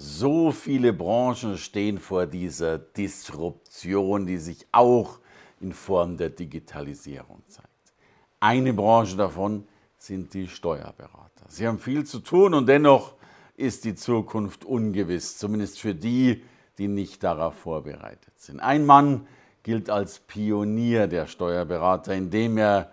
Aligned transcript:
So 0.00 0.52
viele 0.52 0.92
Branchen 0.92 1.58
stehen 1.58 1.98
vor 1.98 2.26
dieser 2.26 2.78
Disruption, 2.78 4.26
die 4.26 4.36
sich 4.36 4.64
auch 4.70 5.18
in 5.60 5.72
Form 5.72 6.16
der 6.16 6.30
Digitalisierung 6.30 7.42
zeigt. 7.48 7.68
Eine 8.38 8.72
Branche 8.72 9.16
davon 9.16 9.66
sind 9.96 10.34
die 10.34 10.46
Steuerberater. 10.46 11.46
Sie 11.48 11.66
haben 11.66 11.80
viel 11.80 12.06
zu 12.06 12.20
tun 12.20 12.54
und 12.54 12.68
dennoch 12.68 13.14
ist 13.56 13.84
die 13.84 13.96
Zukunft 13.96 14.64
ungewiss, 14.64 15.36
zumindest 15.36 15.80
für 15.80 15.96
die, 15.96 16.44
die 16.78 16.86
nicht 16.86 17.24
darauf 17.24 17.56
vorbereitet 17.56 18.38
sind. 18.38 18.60
Ein 18.60 18.86
Mann 18.86 19.26
gilt 19.64 19.90
als 19.90 20.20
Pionier 20.20 21.08
der 21.08 21.26
Steuerberater, 21.26 22.14
indem 22.14 22.56
er 22.56 22.92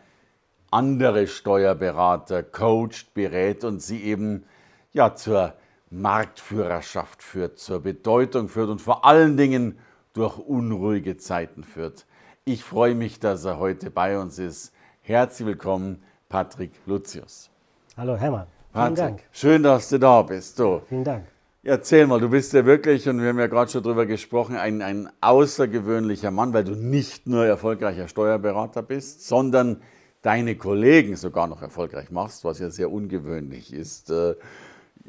andere 0.71 1.27
Steuerberater 1.27 2.41
coacht, 2.41 3.13
berät 3.13 3.63
und 3.63 3.79
sie 3.83 4.01
eben 4.01 4.45
ja 4.91 5.13
zur 5.13 5.53
Marktführerschaft 5.95 7.23
führt, 7.23 7.57
zur 7.57 7.81
Bedeutung 7.81 8.49
führt 8.49 8.69
und 8.69 8.81
vor 8.81 9.05
allen 9.05 9.37
Dingen 9.37 9.77
durch 10.13 10.37
unruhige 10.37 11.17
Zeiten 11.17 11.63
führt. 11.63 12.05
Ich 12.43 12.63
freue 12.63 12.95
mich, 12.95 13.19
dass 13.19 13.45
er 13.45 13.59
heute 13.59 13.91
bei 13.91 14.19
uns 14.19 14.37
ist. 14.37 14.73
Herzlich 15.01 15.47
willkommen, 15.47 16.03
Patrick 16.29 16.71
Lucius. 16.85 17.49
Hallo 17.97 18.17
Hermann. 18.17 18.47
Vielen 18.73 18.95
Dank. 18.95 19.23
Schön, 19.31 19.63
dass 19.63 19.89
du 19.89 19.97
da 19.97 20.21
bist. 20.21 20.57
So. 20.57 20.81
Vielen 20.89 21.05
Dank. 21.05 21.25
Erzähl 21.63 22.05
mal, 22.05 22.19
du 22.19 22.29
bist 22.29 22.53
ja 22.53 22.65
wirklich, 22.65 23.07
und 23.09 23.21
wir 23.21 23.29
haben 23.29 23.39
ja 23.39 23.47
gerade 23.47 23.71
schon 23.71 23.81
drüber 23.81 24.05
gesprochen, 24.05 24.55
ein, 24.55 24.81
ein 24.81 25.09
außergewöhnlicher 25.21 26.29
Mann, 26.29 26.53
weil 26.53 26.63
du 26.63 26.75
nicht 26.75 27.25
nur 27.25 27.45
erfolgreicher 27.45 28.07
Steuerberater 28.07 28.83
bist, 28.83 29.27
sondern 29.27 29.81
deine 30.21 30.57
Kollegen 30.57 31.15
sogar 31.15 31.47
noch 31.47 31.61
erfolgreich 31.61 32.11
machst, 32.11 32.43
was 32.43 32.59
ja 32.59 32.69
sehr 32.69 32.91
ungewöhnlich 32.91 33.73
ist. 33.73 34.11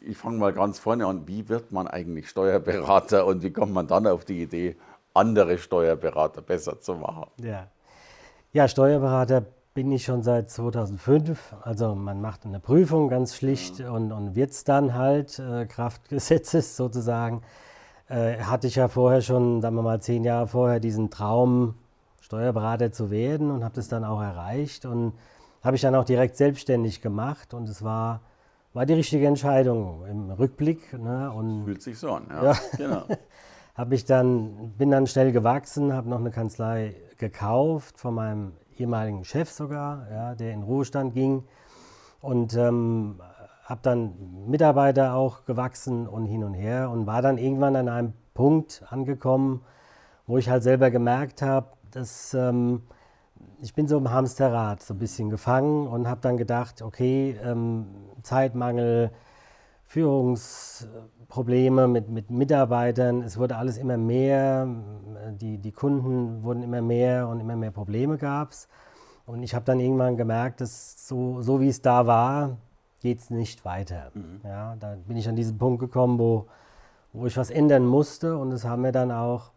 Ich 0.07 0.17
fange 0.17 0.39
mal 0.39 0.53
ganz 0.53 0.79
vorne 0.79 1.05
an. 1.07 1.27
Wie 1.27 1.49
wird 1.49 1.73
man 1.73 1.89
eigentlich 1.89 2.29
Steuerberater 2.29 3.27
und 3.27 3.43
wie 3.43 3.51
kommt 3.51 3.73
man 3.73 3.89
dann 3.89 4.07
auf 4.07 4.25
die 4.25 4.41
Idee, 4.41 4.77
andere 5.15 5.59
Steuerberater 5.59 6.43
besser 6.43 6.81
zu 6.81 6.95
machen? 6.95 7.27
Ja, 7.43 7.67
ja 8.53 8.69
Steuerberater 8.69 9.45
bin 9.75 9.91
ich 9.91 10.05
schon 10.05 10.23
seit 10.23 10.49
2005. 10.49 11.57
Also 11.61 11.97
man 11.97 12.21
macht 12.21 12.47
eine 12.47 12.61
Prüfung 12.61 13.09
ganz 13.09 13.34
schlicht 13.34 13.81
ja. 13.81 13.91
und, 13.91 14.12
und 14.12 14.37
wird 14.37 14.53
es 14.53 14.62
dann 14.62 14.95
halt, 14.95 15.41
äh, 15.41 15.67
Kraft 15.67 16.09
Gesetzes 16.09 16.77
sozusagen. 16.79 17.43
Äh, 18.09 18.39
hatte 18.39 18.69
ich 18.69 18.77
ja 18.77 18.87
vorher 18.87 19.23
schon, 19.23 19.61
sagen 19.61 19.75
wir 19.75 19.83
mal, 19.83 20.01
zehn 20.01 20.23
Jahre 20.23 20.47
vorher 20.47 20.79
diesen 20.79 21.11
Traum, 21.11 21.75
Steuerberater 22.21 22.93
zu 22.93 23.11
werden 23.11 23.51
und 23.51 23.65
habe 23.65 23.75
das 23.75 23.89
dann 23.89 24.05
auch 24.05 24.21
erreicht 24.21 24.84
und 24.84 25.15
habe 25.62 25.75
ich 25.75 25.83
dann 25.83 25.97
auch 25.97 26.05
direkt 26.05 26.37
selbstständig 26.37 27.03
gemacht 27.03 27.55
und 27.55 27.69
es 27.69 27.83
war 27.83 28.21
war 28.77 28.85
die 28.85 28.93
richtige 28.93 29.27
Entscheidung 29.27 30.05
im 30.07 30.31
Rückblick. 30.31 30.93
Ne? 30.93 31.33
Und 31.33 31.65
Fühlt 31.65 31.81
sich 31.81 31.99
so 31.99 32.13
an, 32.13 32.27
ja. 32.29 32.45
ja. 32.45 32.57
Genau. 32.77 33.05
hab 33.75 33.91
ich 33.91 34.05
dann, 34.05 34.75
bin 34.77 34.91
dann 34.91 35.07
schnell 35.07 35.33
gewachsen, 35.33 35.95
habe 35.95 36.11
noch 36.11 36.19
eine 36.21 36.31
Kanzlei 36.31 36.95
gekauft 37.17 37.99
von 37.99 38.15
meinem 38.15 38.53
ehemaligen 38.77 39.25
Chef 39.25 39.50
sogar, 39.50 40.06
ja, 40.11 40.34
der 40.34 40.53
in 40.53 40.62
Ruhestand 40.62 41.15
ging. 41.15 41.45
Und 42.21 42.55
ähm, 42.55 43.19
habe 43.65 43.81
dann 43.83 44.12
Mitarbeiter 44.47 45.15
auch 45.15 45.47
gewachsen 45.47 46.06
und 46.06 46.27
hin 46.27 46.45
und 46.45 46.53
her 46.53 46.91
und 46.91 47.06
war 47.06 47.23
dann 47.23 47.39
irgendwann 47.39 47.77
an 47.77 47.89
einem 47.89 48.12
Punkt 48.34 48.84
angekommen, 48.91 49.62
wo 50.27 50.37
ich 50.37 50.50
halt 50.50 50.62
selber 50.62 50.91
gemerkt 50.91 51.41
habe, 51.41 51.69
dass 51.93 52.34
ähm, 52.34 52.83
ich 53.62 53.73
bin 53.73 53.89
so 53.89 53.97
im 53.97 54.11
Hamsterrad 54.11 54.83
so 54.83 54.93
ein 54.93 54.99
bisschen 54.99 55.31
gefangen 55.31 55.87
und 55.87 56.09
habe 56.09 56.21
dann 56.21 56.37
gedacht, 56.37 56.83
okay, 56.83 57.39
ähm, 57.43 57.87
Zeitmangel, 58.26 59.10
Führungsprobleme 59.87 61.87
mit, 61.87 62.09
mit 62.09 62.31
Mitarbeitern, 62.31 63.22
es 63.22 63.38
wurde 63.38 63.56
alles 63.56 63.78
immer 63.78 63.97
mehr, 63.97 64.66
die, 65.41 65.59
die 65.59 65.72
Kunden 65.72 66.42
wurden 66.42 66.64
immer 66.64 66.82
mehr 66.82 67.28
und 67.28 67.41
immer 67.41 67.56
mehr 67.56 67.70
Probleme 67.70 68.19
gab 68.19 68.50
es. 68.50 68.69
Und 69.26 69.42
ich 69.42 69.54
habe 69.54 69.64
dann 69.64 69.81
irgendwann 69.81 70.16
gemerkt, 70.16 70.60
dass 70.60 71.06
so, 71.06 71.41
so 71.41 71.60
wie 71.60 71.69
es 71.69 71.82
da 71.82 72.06
war, 72.06 72.59
geht 73.00 73.20
es 73.20 73.31
nicht 73.31 73.64
weiter. 73.64 74.10
Mhm. 74.14 74.41
Ja, 74.44 74.76
da 74.76 74.97
bin 75.06 75.16
ich 75.16 75.28
an 75.28 75.37
diesen 75.37 75.56
Punkt 75.56 75.81
gekommen, 75.81 76.19
wo, 76.19 76.47
wo 77.12 77.26
ich 77.26 77.37
was 77.37 77.50
ändern 77.50 77.87
musste 77.87 78.37
und 78.37 78.50
das 78.50 78.64
haben 78.64 78.82
wir 78.82 78.93
dann 78.93 79.12
auch 79.12 79.53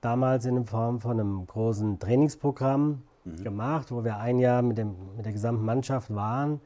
damals 0.00 0.44
in 0.44 0.64
Form 0.64 1.00
von 1.00 1.20
einem 1.20 1.46
großen 1.46 2.00
Trainingsprogramm 2.00 3.02
mhm. 3.24 3.44
gemacht, 3.44 3.92
wo 3.92 4.04
wir 4.04 4.18
ein 4.18 4.38
Jahr 4.38 4.62
mit, 4.62 4.78
dem, 4.78 4.94
mit 5.16 5.24
der 5.24 5.32
gesamten 5.32 5.64
Mannschaft 5.64 6.14
waren. 6.14 6.60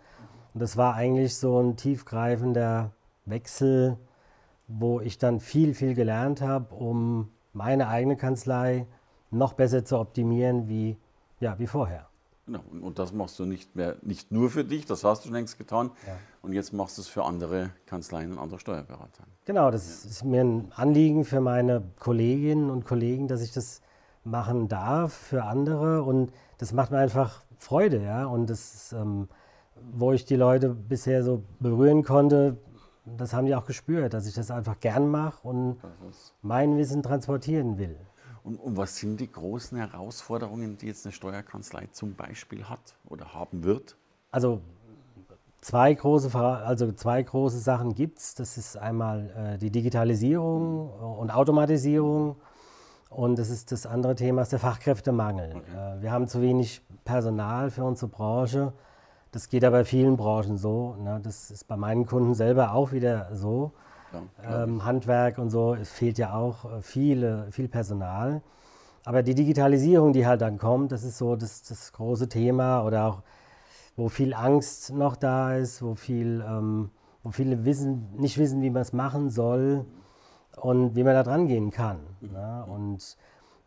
Und 0.55 0.61
das 0.61 0.77
war 0.77 0.95
eigentlich 0.95 1.37
so 1.37 1.59
ein 1.61 1.77
tiefgreifender 1.77 2.93
Wechsel, 3.25 3.97
wo 4.69 5.01
ich 5.01 5.19
dann 5.19 5.41
viel, 5.41 5.75
viel 5.75 5.95
gelernt 5.95 6.41
habe, 6.41 6.75
um 6.75 7.31
meine 7.53 7.89
eigene 7.89 8.17
Kanzlei 8.17 8.87
noch 9.31 9.55
besser 9.55 9.85
zu 9.85 9.99
optimieren 9.99 10.69
wie, 10.69 10.97
ja, 11.41 11.59
wie 11.59 11.67
vorher. 11.67 12.09
Genau. 12.47 12.61
Und 12.81 12.99
das 12.99 13.13
machst 13.13 13.39
du 13.39 13.47
nicht 13.47 13.77
mehr, 13.77 13.97
nicht 14.03 14.33
nur 14.33 14.51
für 14.51 14.65
dich, 14.65 14.85
das 14.85 15.05
hast 15.05 15.23
du 15.23 15.29
schon 15.29 15.35
längst 15.35 15.59
getan. 15.59 15.91
Ja. 16.07 16.17
Und 16.43 16.53
jetzt 16.53 16.73
machst 16.73 16.99
du 16.99 17.03
es 17.03 17.09
für 17.09 17.25
andere 17.25 17.71
Kanzleien 17.87 18.33
und 18.33 18.39
andere 18.39 18.59
Steuerberater. 18.59 19.25
Genau, 19.45 19.71
das 19.71 20.05
ja. 20.05 20.11
ist 20.11 20.25
mir 20.25 20.43
ein 20.43 20.73
Anliegen 20.75 21.25
für 21.25 21.41
meine 21.41 21.83
Kolleginnen 21.99 22.69
und 22.69 22.85
Kollegen, 22.85 23.29
dass 23.29 23.43
ich 23.43 23.53
das 23.53 23.81
machen 24.25 24.69
darf 24.69 25.13
für 25.13 25.45
andere. 25.45 26.03
Und 26.03 26.33
das 26.59 26.73
macht 26.73 26.91
mir 26.91 26.99
einfach 26.99 27.43
Freude, 27.59 28.03
ja. 28.03 28.27
Und 28.27 28.51
das, 28.51 28.93
ähm, 28.93 29.29
wo 29.93 30.13
ich 30.13 30.25
die 30.25 30.37
Leute 30.37 30.71
bisher 30.71 31.23
so 31.23 31.43
berühren 31.61 32.03
konnte, 32.03 32.57
das 33.05 33.35
haben 33.35 33.47
die 33.47 33.55
auch 33.55 33.65
gespürt, 33.65 34.15
dass 34.15 34.27
ich 34.27 34.35
das 34.35 34.51
einfach 34.51 34.79
gern 34.81 35.09
mache 35.09 35.47
und 35.47 35.79
mein 36.41 36.77
Wissen 36.77 37.03
transportieren 37.03 37.79
will. 37.79 37.97
Und, 38.45 38.57
und, 38.57 38.77
was 38.77 38.97
sind 38.97 39.21
die 39.21 39.31
großen 39.31 39.79
Herausforderungen, 39.79 40.77
die 40.77 40.87
jetzt 40.87 41.07
eine 41.07 41.13
Steuerkanzlei 41.13 41.89
zum 41.93 42.15
Beispiel 42.15 42.65
hat 42.65 42.97
oder 43.09 43.35
haben 43.35 43.65
wird? 43.65 43.97
Also 44.31 44.61
zwei 45.61 45.95
große, 45.95 46.37
also 46.37 46.93
zwei 46.93 47.23
große 47.23 47.59
Sachen 47.59 47.95
gibt 47.95 48.19
es. 48.19 48.35
Das 48.35 48.59
ist 48.59 48.77
einmal 48.77 49.55
äh, 49.55 49.59
die 49.59 49.71
Digitalisierung 49.71 50.91
und 50.91 51.31
Automatisierung 51.31 52.37
und 53.09 53.39
das 53.39 53.51
ist 53.51 53.73
das 53.73 53.87
andere 53.87 54.15
Thema, 54.15 54.43
ist 54.43 54.53
der 54.53 54.59
Fachkräftemangel. 54.59 55.55
Okay. 55.57 55.99
Äh, 55.99 56.03
wir 56.03 56.13
haben 56.13 56.27
zu 56.27 56.41
wenig 56.41 56.83
Personal 57.05 57.71
für 57.71 57.85
unsere 57.85 58.11
Branche. 58.11 58.73
Das 59.33 59.49
geht 59.49 59.65
aber 59.65 59.79
bei 59.79 59.85
vielen 59.85 60.17
Branchen 60.17 60.59
so. 60.59 60.95
Ne? 61.03 61.21
Das 61.23 61.51
ist 61.51 61.67
bei 61.67 61.77
meinen 61.77 62.07
Kunden 62.07 62.35
selber 62.35 62.75
auch 62.75 62.93
wieder 62.93 63.29
so. 63.33 63.73
Ja, 64.43 64.65
ähm, 64.65 64.85
Handwerk 64.85 65.39
und 65.39 65.49
so, 65.49 65.75
es 65.75 65.91
fehlt 65.91 66.19
ja 66.19 66.35
auch 66.35 66.67
äh, 66.67 66.83
viele, 66.83 67.51
viel 67.51 67.67
Personal. 67.67 68.43
Aber 69.05 69.23
die 69.23 69.35
Digitalisierung, 69.35 70.13
die 70.13 70.27
halt 70.27 70.43
dann 70.43 70.59
kommt, 70.59 70.93
das 70.93 71.03
ist 71.03 71.17
so 71.17 71.35
das, 71.35 71.63
das 71.63 71.93
große 71.93 72.29
Thema 72.29 72.85
oder 72.85 73.07
auch, 73.07 73.23
wo 73.97 74.09
viel 74.09 74.35
Angst 74.35 74.93
noch 74.93 75.17
da 75.17 75.57
ist, 75.57 75.83
wo, 75.83 75.95
viel, 75.95 76.45
ähm, 76.47 76.91
wo 77.23 77.31
viele 77.31 77.65
wissen, 77.65 78.09
nicht 78.19 78.37
wissen, 78.39 78.61
wie 78.61 78.71
man 78.71 78.83
es 78.83 78.93
machen 78.93 79.31
soll 79.31 79.87
und 80.57 80.95
wie 80.95 81.05
man 81.05 81.15
da 81.15 81.23
dran 81.23 81.47
gehen 81.47 81.71
kann. 81.71 82.01
Ne? 82.21 82.65
Und 82.69 83.17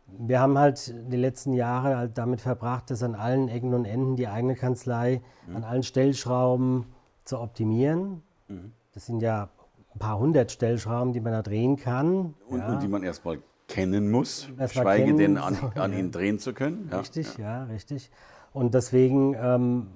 wir 0.06 0.40
haben 0.40 0.58
halt 0.58 0.94
die 1.10 1.16
letzten 1.16 1.52
Jahre 1.52 1.96
halt 1.96 2.18
damit 2.18 2.40
verbracht, 2.40 2.90
das 2.90 3.02
an 3.02 3.14
allen 3.14 3.48
Ecken 3.48 3.74
und 3.74 3.84
Enden, 3.84 4.16
die 4.16 4.28
eigene 4.28 4.54
Kanzlei, 4.54 5.20
mhm. 5.46 5.56
an 5.56 5.64
allen 5.64 5.82
Stellschrauben 5.82 6.86
zu 7.24 7.40
optimieren. 7.40 8.22
Mhm. 8.48 8.72
Das 8.92 9.06
sind 9.06 9.20
ja 9.20 9.50
ein 9.94 9.98
paar 9.98 10.18
hundert 10.18 10.52
Stellschrauben, 10.52 11.12
die 11.12 11.20
man 11.20 11.32
da 11.32 11.42
drehen 11.42 11.76
kann. 11.76 12.34
Und, 12.48 12.60
ja. 12.60 12.68
und 12.68 12.82
die 12.82 12.88
man 12.88 13.02
erstmal 13.02 13.38
kennen 13.68 14.10
muss, 14.10 14.48
erst 14.58 14.74
schweige 14.74 15.06
kennen, 15.06 15.18
denn 15.18 15.38
an, 15.38 15.56
an 15.74 15.92
ihnen 15.98 16.12
drehen 16.12 16.38
zu 16.38 16.52
können. 16.52 16.88
Ja. 16.90 17.00
Richtig, 17.00 17.36
ja. 17.38 17.44
ja, 17.44 17.64
richtig. 17.64 18.10
Und 18.52 18.74
deswegen 18.74 19.34
ähm, 19.34 19.88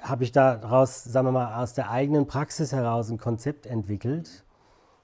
habe 0.00 0.24
ich 0.24 0.32
daraus, 0.32 1.04
sagen 1.04 1.28
wir 1.28 1.32
mal, 1.32 1.62
aus 1.62 1.74
der 1.74 1.90
eigenen 1.90 2.26
Praxis 2.26 2.72
heraus 2.72 3.10
ein 3.10 3.18
Konzept 3.18 3.66
entwickelt, 3.66 4.44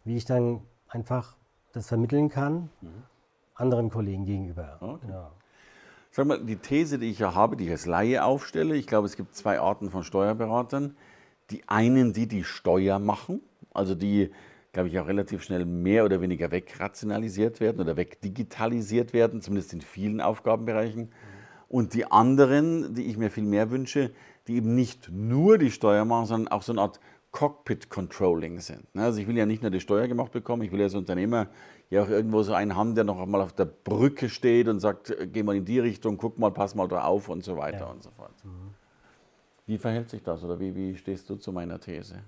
wie 0.04 0.16
ich 0.16 0.24
dann 0.24 0.60
einfach 0.88 1.36
das 1.72 1.86
vermitteln 1.86 2.28
kann, 2.28 2.68
mhm. 2.80 3.04
Anderen 3.60 3.90
Kollegen 3.90 4.24
gegenüber. 4.24 4.78
Okay. 4.80 5.06
Ja. 5.08 5.30
Sag 6.10 6.26
mal, 6.26 6.42
die 6.44 6.56
These, 6.56 6.98
die 6.98 7.10
ich 7.10 7.20
ja 7.20 7.34
habe, 7.34 7.56
die 7.56 7.66
ich 7.66 7.70
als 7.70 7.86
Laie 7.86 8.24
aufstelle, 8.24 8.74
ich 8.74 8.86
glaube, 8.86 9.06
es 9.06 9.16
gibt 9.16 9.34
zwei 9.36 9.60
Arten 9.60 9.90
von 9.90 10.02
Steuerberatern. 10.02 10.96
Die 11.50 11.68
einen, 11.68 12.12
die 12.12 12.26
die 12.26 12.44
Steuer 12.44 12.98
machen, 12.98 13.40
also 13.72 13.94
die 13.94 14.30
glaube 14.72 14.88
ich, 14.88 14.98
auch 14.98 15.06
relativ 15.06 15.42
schnell 15.42 15.64
mehr 15.64 16.04
oder 16.04 16.20
weniger 16.20 16.50
wegrationalisiert 16.50 17.60
werden 17.60 17.80
oder 17.80 17.96
wegdigitalisiert 17.96 19.12
werden, 19.12 19.40
zumindest 19.40 19.72
in 19.72 19.80
vielen 19.80 20.20
Aufgabenbereichen. 20.20 21.10
Und 21.68 21.94
die 21.94 22.10
anderen, 22.10 22.94
die 22.94 23.06
ich 23.06 23.16
mir 23.16 23.30
viel 23.30 23.44
mehr 23.44 23.70
wünsche, 23.70 24.12
die 24.46 24.56
eben 24.56 24.74
nicht 24.74 25.10
nur 25.10 25.58
die 25.58 25.70
Steuer 25.70 26.04
machen, 26.04 26.26
sondern 26.26 26.52
auch 26.52 26.62
so 26.62 26.72
eine 26.72 26.82
Art 26.82 27.00
Cockpit-Controlling 27.32 28.60
sind. 28.60 28.92
Ne? 28.94 29.04
Also 29.04 29.20
ich 29.20 29.28
will 29.28 29.36
ja 29.36 29.46
nicht 29.46 29.62
nur 29.62 29.70
die 29.70 29.80
Steuer 29.80 30.08
gemacht 30.08 30.32
bekommen, 30.32 30.62
ich 30.62 30.72
will 30.72 30.82
als 30.82 30.94
Unternehmer 30.94 31.48
ja 31.88 32.02
auch 32.02 32.08
irgendwo 32.08 32.42
so 32.42 32.54
einen 32.54 32.76
haben, 32.76 32.94
der 32.94 33.04
noch 33.04 33.20
einmal 33.20 33.40
auf 33.40 33.52
der 33.52 33.66
Brücke 33.66 34.28
steht 34.28 34.68
und 34.68 34.80
sagt, 34.80 35.10
äh, 35.10 35.26
geh 35.26 35.42
mal 35.42 35.56
in 35.56 35.64
die 35.64 35.78
Richtung, 35.78 36.16
guck 36.16 36.38
mal, 36.38 36.50
pass 36.50 36.74
mal 36.74 36.88
da 36.88 37.04
auf 37.04 37.28
und 37.28 37.44
so 37.44 37.56
weiter 37.56 37.80
ja. 37.80 37.86
und 37.86 38.02
so 38.02 38.10
fort. 38.10 38.34
Mhm. 38.44 38.74
Wie 39.66 39.78
verhält 39.78 40.10
sich 40.10 40.22
das 40.22 40.42
oder 40.42 40.58
wie, 40.58 40.74
wie 40.74 40.96
stehst 40.96 41.30
du 41.30 41.36
zu 41.36 41.52
meiner 41.52 41.78
These? 41.78 42.22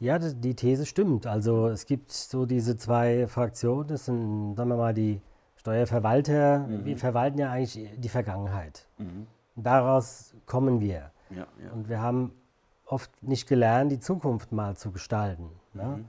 Ja, 0.00 0.18
die 0.18 0.54
These 0.54 0.86
stimmt. 0.86 1.26
Also 1.26 1.68
es 1.68 1.86
gibt 1.86 2.10
so 2.10 2.46
diese 2.46 2.76
zwei 2.76 3.28
Fraktionen, 3.28 3.88
das 3.88 4.06
sind, 4.06 4.56
sagen 4.56 4.70
wir 4.70 4.76
mal, 4.76 4.94
die 4.94 5.20
Steuerverwalter, 5.56 6.66
mhm. 6.66 6.84
wir 6.84 6.96
verwalten 6.96 7.38
ja 7.38 7.52
eigentlich 7.52 7.88
die 7.96 8.08
Vergangenheit. 8.08 8.88
Mhm. 8.98 9.26
Daraus 9.54 10.34
kommen 10.46 10.80
wir. 10.80 11.12
Ja, 11.30 11.46
ja. 11.62 11.72
Und 11.72 11.88
wir 11.88 12.00
haben 12.00 12.32
oft 12.92 13.10
nicht 13.22 13.48
gelernt, 13.48 13.90
die 13.90 14.00
Zukunft 14.00 14.52
mal 14.52 14.76
zu 14.76 14.92
gestalten. 14.92 15.48
Ne? 15.74 15.84
Mhm. 15.84 16.04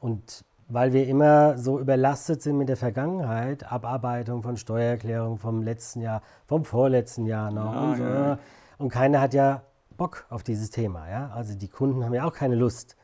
Und 0.00 0.44
weil 0.68 0.92
wir 0.92 1.06
immer 1.06 1.58
so 1.58 1.78
überlastet 1.78 2.40
sind 2.40 2.56
mit 2.56 2.68
der 2.68 2.76
Vergangenheit, 2.76 3.70
Abarbeitung 3.70 4.42
von 4.42 4.56
Steuererklärungen 4.56 5.38
vom 5.38 5.62
letzten 5.62 6.00
Jahr, 6.00 6.22
vom 6.46 6.64
vorletzten 6.64 7.26
Jahr 7.26 7.50
noch 7.50 7.74
ja, 7.74 7.80
und 7.80 7.96
so. 7.96 8.38
Und 8.78 8.88
keiner 8.88 9.20
hat 9.20 9.34
ja 9.34 9.62
Bock 9.96 10.24
auf 10.30 10.42
dieses 10.42 10.70
Thema. 10.70 11.10
Ja? 11.10 11.30
Also 11.34 11.56
die 11.56 11.68
Kunden 11.68 12.04
haben 12.04 12.14
ja 12.14 12.24
auch 12.24 12.32
keine 12.32 12.54
Lust 12.54 12.96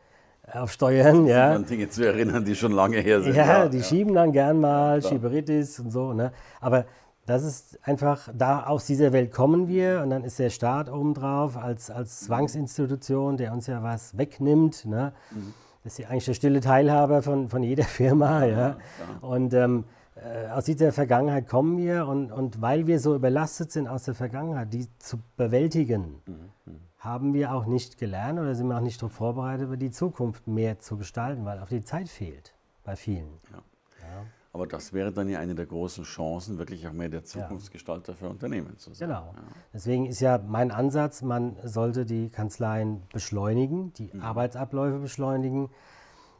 auf 0.50 0.72
Steuern. 0.72 1.26
Ja. 1.26 1.52
An 1.52 1.66
Dinge 1.66 1.90
zu 1.90 2.06
erinnern, 2.06 2.44
die 2.44 2.54
schon 2.54 2.72
lange 2.72 2.98
her 2.98 3.20
sind. 3.20 3.34
Ja, 3.34 3.46
ja 3.46 3.68
die 3.68 3.78
ja. 3.78 3.84
schieben 3.84 4.14
dann 4.14 4.32
gern 4.32 4.60
mal, 4.60 5.02
ja, 5.02 5.08
Schieberitis 5.08 5.78
und 5.80 5.90
so. 5.90 6.14
Ne? 6.14 6.32
Aber 6.60 6.86
das 7.28 7.44
ist 7.44 7.78
einfach, 7.86 8.30
da 8.34 8.64
aus 8.64 8.86
dieser 8.86 9.12
Welt 9.12 9.32
kommen 9.32 9.68
wir 9.68 10.00
und 10.02 10.08
dann 10.08 10.24
ist 10.24 10.38
der 10.38 10.48
Staat 10.48 10.90
obendrauf 10.90 11.58
als, 11.58 11.90
als 11.90 12.20
Zwangsinstitution, 12.20 13.36
der 13.36 13.52
uns 13.52 13.66
ja 13.66 13.82
was 13.82 14.16
wegnimmt. 14.16 14.86
Ne? 14.86 15.12
Mhm. 15.30 15.52
Das 15.84 15.92
ist 15.92 15.98
ja 15.98 16.08
eigentlich 16.08 16.24
der 16.24 16.32
stille 16.32 16.60
Teilhaber 16.60 17.22
von, 17.22 17.50
von 17.50 17.62
jeder 17.62 17.84
Firma. 17.98 18.46
Ja? 18.46 18.78
Und 19.20 19.52
ähm, 19.52 19.84
äh, 20.14 20.48
aus 20.48 20.64
dieser 20.64 20.90
Vergangenheit 20.90 21.46
kommen 21.48 21.76
wir 21.76 22.06
und, 22.06 22.32
und 22.32 22.62
weil 22.62 22.86
wir 22.86 22.98
so 22.98 23.14
überlastet 23.14 23.72
sind 23.72 23.88
aus 23.88 24.04
der 24.04 24.14
Vergangenheit, 24.14 24.72
die 24.72 24.88
zu 24.98 25.18
bewältigen, 25.36 26.22
mhm. 26.24 26.80
haben 26.98 27.34
wir 27.34 27.52
auch 27.52 27.66
nicht 27.66 27.98
gelernt 27.98 28.40
oder 28.40 28.54
sind 28.54 28.68
wir 28.68 28.78
auch 28.78 28.82
nicht 28.82 29.02
darauf 29.02 29.12
vorbereitet, 29.12 29.66
über 29.66 29.76
die 29.76 29.90
Zukunft 29.90 30.46
mehr 30.46 30.78
zu 30.78 30.96
gestalten, 30.96 31.44
weil 31.44 31.58
auch 31.58 31.68
die 31.68 31.84
Zeit 31.84 32.08
fehlt 32.08 32.54
bei 32.84 32.96
vielen. 32.96 33.28
Ja. 33.52 33.58
Ja. 34.52 34.54
Aber 34.54 34.66
das 34.66 34.92
wäre 34.92 35.12
dann 35.12 35.28
ja 35.28 35.38
eine 35.40 35.54
der 35.54 35.66
großen 35.66 36.04
Chancen, 36.04 36.58
wirklich 36.58 36.86
auch 36.88 36.92
mehr 36.92 37.08
der 37.08 37.24
Zukunftsgestalter 37.24 38.14
für 38.14 38.28
Unternehmen 38.28 38.76
zu 38.78 38.94
sein. 38.94 39.08
Genau. 39.08 39.34
Deswegen 39.72 40.06
ist 40.06 40.20
ja 40.20 40.38
mein 40.38 40.70
Ansatz, 40.70 41.22
man 41.22 41.56
sollte 41.64 42.06
die 42.06 42.30
Kanzleien 42.30 43.02
beschleunigen, 43.12 43.92
die 43.94 44.10
mhm. 44.12 44.22
Arbeitsabläufe 44.22 44.98
beschleunigen 44.98 45.70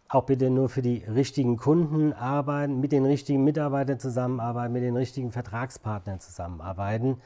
auch 0.08 0.25
bitte 0.25 0.49
nur 0.50 0.69
für 0.69 0.82
die 0.82 1.05
richtigen 1.05 1.58
Kunden 1.58 2.12
arbeiten, 2.14 2.81
mit 2.81 2.93
den 2.93 3.05
richtigen 3.05 3.44
Mitarbeitern 3.44 4.00
zusammenarbeiten, 4.00 4.72
mit 4.72 4.82
den 4.82 4.96
richtigen 4.96 5.32
Vertragspartnern 5.32 6.19
zusammenarbeiten, 6.20 7.20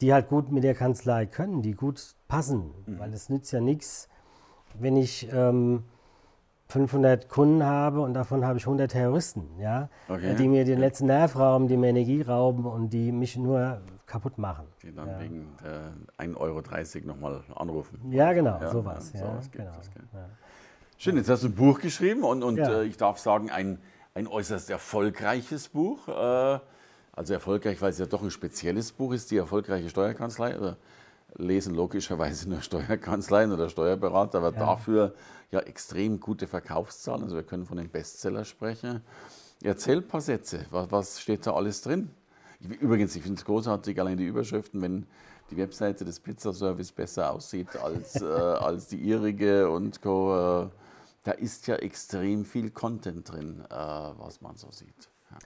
die 0.00 0.12
halt 0.12 0.28
gut 0.28 0.52
mit 0.52 0.62
der 0.62 0.74
Kanzlei 0.74 1.26
können, 1.26 1.62
die 1.62 1.72
gut 1.72 2.14
passen. 2.28 2.70
Mhm. 2.86 2.98
Weil 2.98 3.14
es 3.14 3.30
nützt 3.30 3.52
ja 3.52 3.60
nichts, 3.60 4.08
wenn 4.78 4.96
ich 4.96 5.28
ähm, 5.32 5.84
500 6.72 7.28
Kunden 7.28 7.64
habe 7.64 8.00
und 8.00 8.14
davon 8.14 8.44
habe 8.44 8.58
ich 8.58 8.64
100 8.64 8.90
Terroristen, 8.90 9.48
ja, 9.60 9.88
okay. 10.08 10.34
die 10.36 10.48
mir 10.48 10.64
den 10.64 10.78
letzten 10.78 11.06
Nerv 11.06 11.36
rauben, 11.36 11.68
die 11.68 11.76
mir 11.76 11.88
Energie 11.88 12.22
rauben 12.22 12.64
und 12.64 12.90
die 12.90 13.12
mich 13.12 13.36
nur 13.36 13.80
kaputt 14.06 14.38
machen. 14.38 14.66
Die 14.82 14.94
dann 14.94 15.08
ja. 15.08 15.20
wegen 15.20 15.48
äh, 16.18 16.22
1,30 16.22 16.36
Euro 16.36 17.06
nochmal 17.06 17.40
anrufen. 17.54 18.00
Ja, 18.10 18.32
genau, 18.32 18.58
ja, 18.60 18.70
sowas. 18.70 19.12
Ja, 19.12 19.20
sowas 19.20 19.50
ja, 19.54 19.64
genau. 19.64 20.24
Schön, 20.96 21.16
jetzt 21.16 21.28
hast 21.28 21.42
du 21.42 21.48
ein 21.48 21.54
Buch 21.54 21.80
geschrieben 21.80 22.24
und, 22.24 22.42
und 22.42 22.58
äh, 22.58 22.84
ich 22.84 22.96
darf 22.96 23.18
sagen, 23.18 23.50
ein, 23.50 23.78
ein 24.14 24.26
äußerst 24.26 24.70
erfolgreiches 24.70 25.68
Buch. 25.68 26.08
Äh, 26.08 26.58
also 27.14 27.34
erfolgreich, 27.34 27.82
weil 27.82 27.90
es 27.90 27.98
ja 27.98 28.06
doch 28.06 28.22
ein 28.22 28.30
spezielles 28.30 28.92
Buch 28.92 29.12
ist, 29.12 29.30
die 29.30 29.36
erfolgreiche 29.36 29.90
Steuerkanzlei. 29.90 30.58
Oder 30.58 30.76
lesen 31.36 31.74
logischerweise 31.74 32.48
nur 32.48 32.60
Steuerkanzleien 32.60 33.52
oder 33.52 33.68
Steuerberater, 33.68 34.38
aber 34.38 34.52
ja. 34.52 34.58
dafür 34.58 35.14
ja 35.50 35.60
extrem 35.60 36.20
gute 36.20 36.46
Verkaufszahlen. 36.46 37.22
Also 37.22 37.36
wir 37.36 37.42
können 37.42 37.66
von 37.66 37.76
den 37.76 37.88
Bestseller 37.88 38.44
sprechen. 38.44 39.02
Erzähl 39.62 39.98
ein 39.98 40.08
paar 40.08 40.20
Sätze. 40.20 40.66
Was, 40.70 40.90
was 40.90 41.20
steht 41.20 41.46
da 41.46 41.54
alles 41.54 41.82
drin? 41.82 42.10
Übrigens, 42.80 43.16
ich 43.16 43.22
finde 43.22 43.38
es 43.38 43.44
großartig, 43.44 43.98
allein 44.00 44.16
die 44.16 44.26
Überschriften, 44.26 44.80
wenn 44.82 45.06
die 45.50 45.56
Webseite 45.56 46.04
des 46.04 46.20
Pizzaservice 46.20 46.92
besser 46.92 47.32
aussieht 47.32 47.76
als, 47.76 48.16
äh, 48.22 48.24
als 48.24 48.88
die 48.88 48.98
ihrige 48.98 49.68
und 49.70 50.00
Co. 50.00 50.64
Äh, 50.64 50.68
da 51.24 51.32
ist 51.32 51.66
ja 51.68 51.76
extrem 51.76 52.44
viel 52.44 52.70
Content 52.70 53.30
drin, 53.30 53.64
äh, 53.70 53.74
was 53.74 54.40
man 54.40 54.56
so 54.56 54.70
sieht. 54.70 55.08
Ja, 55.30 55.38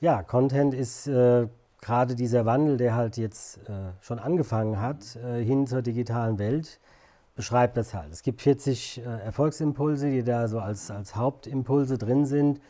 ja 0.00 0.22
Content 0.22 0.74
ist 0.74 1.06
äh, 1.06 1.48
gerade 1.80 2.14
dieser 2.14 2.46
Wandel, 2.46 2.76
der 2.76 2.94
halt 2.94 3.16
jetzt 3.16 3.58
äh, 3.68 3.92
schon 4.00 4.18
angefangen 4.18 4.80
hat, 4.80 5.16
äh, 5.16 5.42
hin 5.42 5.66
zur 5.66 5.82
digitalen 5.82 6.38
Welt, 6.38 6.80
beschreibt 7.36 7.76
das 7.76 7.94
halt. 7.94 8.12
Es 8.12 8.22
gibt 8.22 8.42
40 8.42 8.98
äh, 8.98 9.02
Erfolgsimpulse, 9.24 10.10
die 10.10 10.24
da 10.24 10.48
so 10.48 10.60
als, 10.60 10.90
als 10.90 11.16
Hauptimpulse 11.16 11.98
drin 11.98 12.26
sind, 12.26 12.60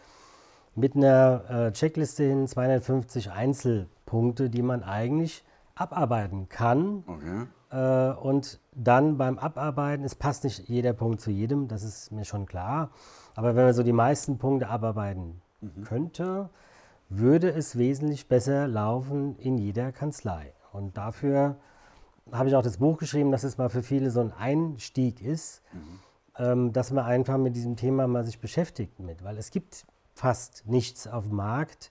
mit 0.75 0.94
einer 0.94 1.43
äh, 1.49 1.72
Checkliste 1.72 2.25
hin 2.25 2.46
250 2.46 3.31
Einzelpunkte, 3.31 4.50
die 4.50 4.62
man 4.62 4.82
eigentlich 4.82 5.44
abarbeiten 5.75 6.49
kann. 6.49 7.05
Okay 7.06 7.46
äh, 7.70 8.10
und 8.10 8.60
dann 8.72 9.16
beim 9.16 9.38
Abarbeiten, 9.38 10.05
es 10.05 10.14
passt 10.14 10.44
nicht 10.44 10.69
jeder 10.69 10.93
Punkt 10.93 11.20
zu 11.20 11.31
jedem, 11.31 11.69
das 11.69 11.82
ist 11.82 12.12
mir 12.12 12.25
schon 12.25 12.46
klar. 12.46 12.90
Aber 13.34 13.56
wenn 13.56 13.64
man 13.64 13.75
so 13.75 13.82
die 13.82 13.93
meisten 13.93 14.38
Punkte 14.38 14.69
abarbeiten 14.69 15.40
mhm. 15.60 15.84
könnte, 15.84 16.50
würde 17.08 17.50
es 17.50 17.78
wesentlich 17.78 18.28
besser 18.28 18.69
laufen 18.69 19.37
in 19.38 19.58
jeder 19.58 19.93
Kanzlei. 19.93 20.52
Und 20.72 20.96
dafür 20.96 21.56
habe 22.32 22.49
ich 22.49 22.55
auch 22.55 22.62
das 22.62 22.78
Buch 22.78 22.99
geschrieben, 22.99 23.32
dass 23.32 23.44
es 23.44 23.58
mal 23.58 23.70
für 23.70 23.82
viele 23.82 24.10
so 24.10 24.20
ein 24.20 24.32
Einstieg 24.32 25.22
ist, 25.22 25.62
mhm. 25.72 26.00
ähm, 26.38 26.72
dass 26.72 26.90
man 26.90 27.05
einfach 27.05 27.38
mit 27.38 27.56
diesem 27.56 27.77
Thema 27.77 28.06
mal 28.06 28.24
sich 28.24 28.41
beschäftigt 28.41 29.00
mit. 29.00 29.24
Weil 29.24 29.38
es 29.38 29.50
gibt 29.50 29.86
fast 30.15 30.67
nichts 30.67 31.06
auf 31.06 31.24
dem 31.24 31.36
Markt, 31.36 31.91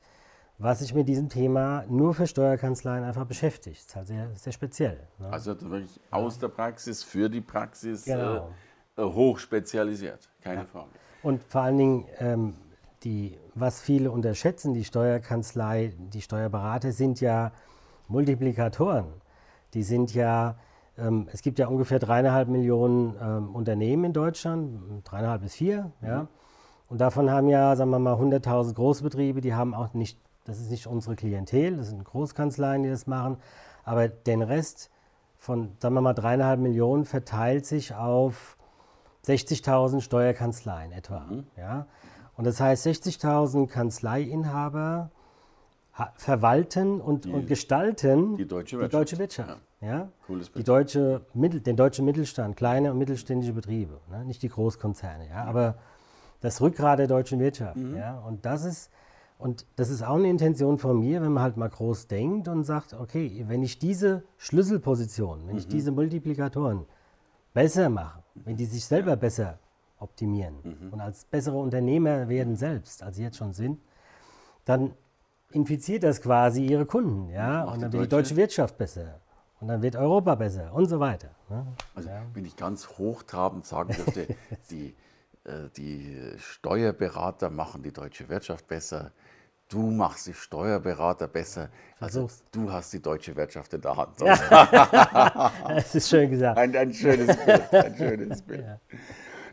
was 0.59 0.79
sich 0.79 0.93
mit 0.93 1.07
diesem 1.07 1.29
Thema 1.29 1.85
nur 1.87 2.13
für 2.13 2.27
Steuerkanzleien 2.27 3.03
einfach 3.03 3.25
beschäftigt. 3.25 3.77
Das 3.77 3.85
ist 3.85 3.95
halt 3.95 4.07
sehr, 4.07 4.29
sehr 4.35 4.53
speziell. 4.53 5.07
Ne? 5.19 5.29
Also 5.29 5.59
wirklich 5.61 5.99
aus 6.11 6.39
der 6.39 6.49
Praxis 6.49 7.03
für 7.03 7.29
die 7.29 7.41
Praxis 7.41 8.07
äh, 8.07 8.15
genau. 8.15 8.49
äh, 8.97 9.03
hoch 9.03 9.37
spezialisiert, 9.39 10.29
keine 10.41 10.61
ja. 10.61 10.65
Frage. 10.65 10.89
Und 11.23 11.43
vor 11.43 11.61
allen 11.61 11.77
Dingen, 11.77 12.05
ähm, 12.19 12.55
die, 13.07 13.37
was 13.55 13.79
viele 13.79 14.11
unterschätzen, 14.11 14.73
die 14.73 14.83
Steuerkanzlei, 14.83 15.93
die 15.97 16.21
Steuerberater 16.21 16.91
sind 16.91 17.21
ja 17.21 17.53
Multiplikatoren. 18.09 19.05
Die 19.73 19.83
sind 19.83 20.13
ja, 20.13 20.57
ähm, 20.97 21.29
es 21.31 21.41
gibt 21.41 21.57
ja 21.57 21.67
ungefähr 21.67 21.99
dreieinhalb 21.99 22.49
Millionen 22.49 23.15
ähm, 23.21 23.55
Unternehmen 23.55 24.03
in 24.05 24.13
Deutschland, 24.13 25.05
dreieinhalb 25.05 25.41
bis 25.41 25.55
vier, 25.55 25.91
mhm. 26.01 26.07
ja. 26.07 26.27
Und 26.89 27.01
davon 27.01 27.29
haben 27.29 27.49
ja, 27.49 27.75
sagen 27.75 27.91
wir 27.91 27.99
mal, 27.99 28.15
100.000 28.15 28.73
Großbetriebe, 28.73 29.41
die 29.41 29.53
haben 29.53 29.73
auch 29.73 29.93
nicht 29.93 30.17
das 30.47 30.59
ist 30.59 30.71
nicht 30.71 30.87
unsere 30.87 31.15
Klientel, 31.15 31.75
das 31.75 31.89
sind 31.89 32.03
Großkanzleien, 32.05 32.83
die 32.83 32.89
das 32.89 33.05
machen. 33.05 33.37
Aber 33.83 34.07
den 34.07 34.41
Rest 34.41 34.89
von, 35.37 35.75
sagen 35.79 35.93
wir 35.93 36.01
mal, 36.01 36.13
dreieinhalb 36.13 36.59
Millionen 36.59 37.03
verteilt 37.03 37.65
sich 37.65 37.93
auf 37.93 38.57
60.000 39.25 39.99
Steuerkanzleien 39.99 40.93
etwa. 40.93 41.19
Mhm. 41.19 41.47
Ja? 41.57 41.85
Und 42.37 42.45
das 42.45 42.59
heißt, 42.59 42.85
60.000 42.85 43.67
Kanzleiinhaber 43.67 45.09
verwalten 46.15 47.01
und, 47.01 47.25
die, 47.25 47.31
und 47.31 47.47
gestalten 47.47 48.37
die 48.37 48.47
deutsche 48.47 48.77
Wirtschaft. 48.77 48.93
Die 48.93 48.97
deutsche 48.97 49.17
Wirtschaft. 49.17 49.61
Ja. 49.81 49.87
ja? 49.87 50.09
Cooles 50.27 50.51
die 50.51 50.63
deutsche 50.63 51.25
Mittel, 51.33 51.59
den 51.59 51.75
deutschen 51.75 52.05
Mittelstand, 52.05 52.55
kleine 52.55 52.91
und 52.91 52.99
mittelständische 52.99 53.53
Betriebe, 53.53 53.99
ne? 54.11 54.23
nicht 54.23 54.43
die 54.43 54.49
Großkonzerne, 54.49 55.27
ja? 55.29 55.45
aber 55.45 55.79
das 56.41 56.61
Rückgrat 56.61 56.99
der 56.99 57.07
deutschen 57.07 57.39
Wirtschaft. 57.39 57.77
Mhm. 57.77 57.97
Ja? 57.97 58.19
Und 58.19 58.45
das 58.45 58.63
ist 58.63 58.91
und 59.39 59.67
das 59.75 59.91
ist 59.91 60.01
auch 60.01 60.15
eine 60.15 60.29
Intention 60.29 60.79
von 60.79 60.99
mir, 60.99 61.21
wenn 61.21 61.31
man 61.31 61.43
halt 61.43 61.57
mal 61.57 61.69
groß 61.69 62.07
denkt 62.07 62.47
und 62.47 62.63
sagt, 62.63 62.93
okay, 62.93 63.45
wenn 63.47 63.61
ich 63.61 63.77
diese 63.77 64.23
Schlüsselpositionen, 64.37 65.45
wenn 65.47 65.53
mhm. 65.53 65.59
ich 65.59 65.67
diese 65.67 65.91
Multiplikatoren 65.91 66.85
besser 67.53 67.89
mache, 67.89 68.23
wenn 68.33 68.57
die 68.57 68.65
sich 68.65 68.85
selber 68.85 69.15
besser 69.15 69.59
optimieren 69.99 70.55
mhm. 70.63 70.93
und 70.93 71.01
als 71.01 71.25
bessere 71.25 71.57
Unternehmer 71.57 72.29
werden 72.29 72.55
selbst, 72.55 73.03
als 73.03 73.15
sie 73.17 73.23
jetzt 73.23 73.37
schon 73.37 73.53
sind, 73.53 73.79
dann 74.65 74.93
infiziert 75.51 76.03
das 76.03 76.21
quasi 76.21 76.65
ihre 76.65 76.85
Kunden, 76.85 77.29
ja, 77.29 77.63
und 77.63 77.81
dann 77.81 77.93
wird 77.93 78.05
die 78.05 78.09
deutsche 78.09 78.35
Wirtschaft 78.35 78.77
besser 78.77 79.19
und 79.59 79.69
dann 79.69 79.81
wird 79.81 79.95
Europa 79.95 80.35
besser 80.35 80.73
und 80.73 80.87
so 80.87 80.99
weiter. 80.99 81.29
Ne? 81.49 81.65
Also 81.95 82.09
ja. 82.09 82.21
wenn 82.33 82.45
ich 82.45 82.55
ganz 82.55 82.87
hochtrabend 82.89 83.65
sagen 83.65 83.93
dürfte, 83.93 84.27
die 84.69 84.93
äh, 85.47 85.69
die 85.75 86.17
Steuerberater 86.37 87.49
machen 87.49 87.81
die 87.81 87.91
deutsche 87.91 88.27
Wirtschaft 88.29 88.67
besser. 88.67 89.11
Du 89.69 89.91
machst 89.91 90.27
die 90.27 90.33
Steuerberater 90.33 91.27
besser. 91.27 91.69
Also 91.99 92.29
du 92.51 92.71
hast 92.71 92.93
die 92.93 93.01
deutsche 93.01 93.35
Wirtschaft 93.35 93.73
in 93.73 93.81
der 93.81 93.95
Hand. 93.95 94.19
Ja. 94.21 95.51
das 95.67 95.95
ist 95.95 96.09
schön 96.09 96.29
gesagt. 96.29 96.57
Ein, 96.57 96.75
ein 96.75 96.93
schönes 96.93 97.35
Bild. 97.35 97.73
Ein 97.73 97.95
schönes 97.97 98.41
Bild. 98.43 98.65
Ja. 98.65 98.79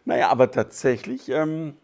Naja, 0.04 0.28
aber 0.28 0.50
tatsächlich 0.50 1.28
ähm, 1.28 1.76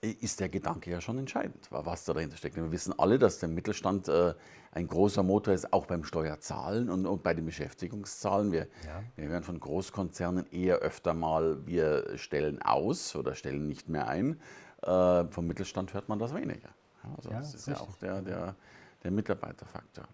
ist 0.00 0.40
der 0.40 0.48
Gedanke 0.48 0.90
ja 0.90 1.00
schon 1.00 1.18
entscheidend, 1.18 1.68
was 1.70 2.04
da 2.04 2.14
dahinter 2.14 2.36
steckt. 2.36 2.56
Wir 2.56 2.72
wissen 2.72 2.98
alle, 2.98 3.18
dass 3.18 3.38
der 3.38 3.48
Mittelstand 3.48 4.08
äh, 4.08 4.34
ein 4.72 4.86
großer 4.86 5.22
Motor 5.22 5.52
ist, 5.52 5.72
auch 5.72 5.86
beim 5.86 6.04
Steuerzahlen 6.04 6.88
und, 6.88 7.06
und 7.06 7.22
bei 7.22 7.34
den 7.34 7.44
Beschäftigungszahlen. 7.44 8.50
Wir, 8.50 8.66
ja. 8.86 9.02
wir 9.16 9.28
hören 9.28 9.42
von 9.42 9.60
Großkonzernen 9.60 10.46
eher 10.50 10.76
öfter 10.76 11.12
mal, 11.12 11.66
wir 11.66 12.16
stellen 12.16 12.62
aus 12.62 13.14
oder 13.14 13.34
stellen 13.34 13.66
nicht 13.66 13.88
mehr 13.88 14.08
ein. 14.08 14.40
Äh, 14.82 15.24
vom 15.26 15.46
Mittelstand 15.46 15.92
hört 15.92 16.08
man 16.08 16.18
das 16.18 16.34
weniger. 16.34 16.70
Also 17.16 17.30
ja, 17.30 17.38
das 17.38 17.54
ist 17.54 17.68
richtig. 17.68 17.74
ja 17.74 17.80
auch 17.80 17.96
der, 17.96 18.22
der, 18.22 18.56
der 19.02 19.10
Mitarbeiterfaktor. 19.10 20.04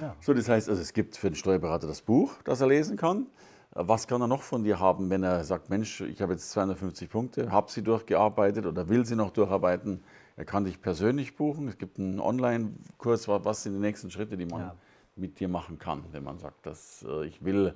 Ja. 0.00 0.16
So, 0.20 0.34
das 0.34 0.48
heißt, 0.48 0.68
also 0.68 0.80
es 0.80 0.92
gibt 0.92 1.16
für 1.16 1.30
den 1.30 1.36
Steuerberater 1.36 1.86
das 1.86 2.02
Buch, 2.02 2.34
das 2.44 2.60
er 2.60 2.66
lesen 2.66 2.96
kann. 2.96 3.26
Was 3.74 4.06
kann 4.06 4.20
er 4.20 4.26
noch 4.26 4.42
von 4.42 4.64
dir 4.64 4.80
haben, 4.80 5.08
wenn 5.08 5.22
er 5.22 5.44
sagt, 5.44 5.70
Mensch, 5.70 6.02
ich 6.02 6.20
habe 6.20 6.34
jetzt 6.34 6.50
250 6.50 7.08
Punkte, 7.08 7.50
habe 7.50 7.70
sie 7.70 7.82
durchgearbeitet 7.82 8.66
oder 8.66 8.88
will 8.90 9.06
sie 9.06 9.16
noch 9.16 9.30
durcharbeiten? 9.30 10.04
Er 10.36 10.44
kann 10.44 10.64
dich 10.64 10.82
persönlich 10.82 11.36
buchen. 11.36 11.68
Es 11.68 11.78
gibt 11.78 11.98
einen 11.98 12.20
Online-Kurs. 12.20 13.28
Was 13.28 13.62
sind 13.62 13.72
die 13.74 13.80
nächsten 13.80 14.10
Schritte, 14.10 14.36
die 14.36 14.44
man 14.44 14.60
ja. 14.60 14.74
mit 15.16 15.40
dir 15.40 15.48
machen 15.48 15.78
kann, 15.78 16.04
wenn 16.12 16.22
man 16.22 16.38
sagt, 16.38 16.66
dass 16.66 17.04
äh, 17.08 17.24
ich 17.24 17.42
will 17.42 17.74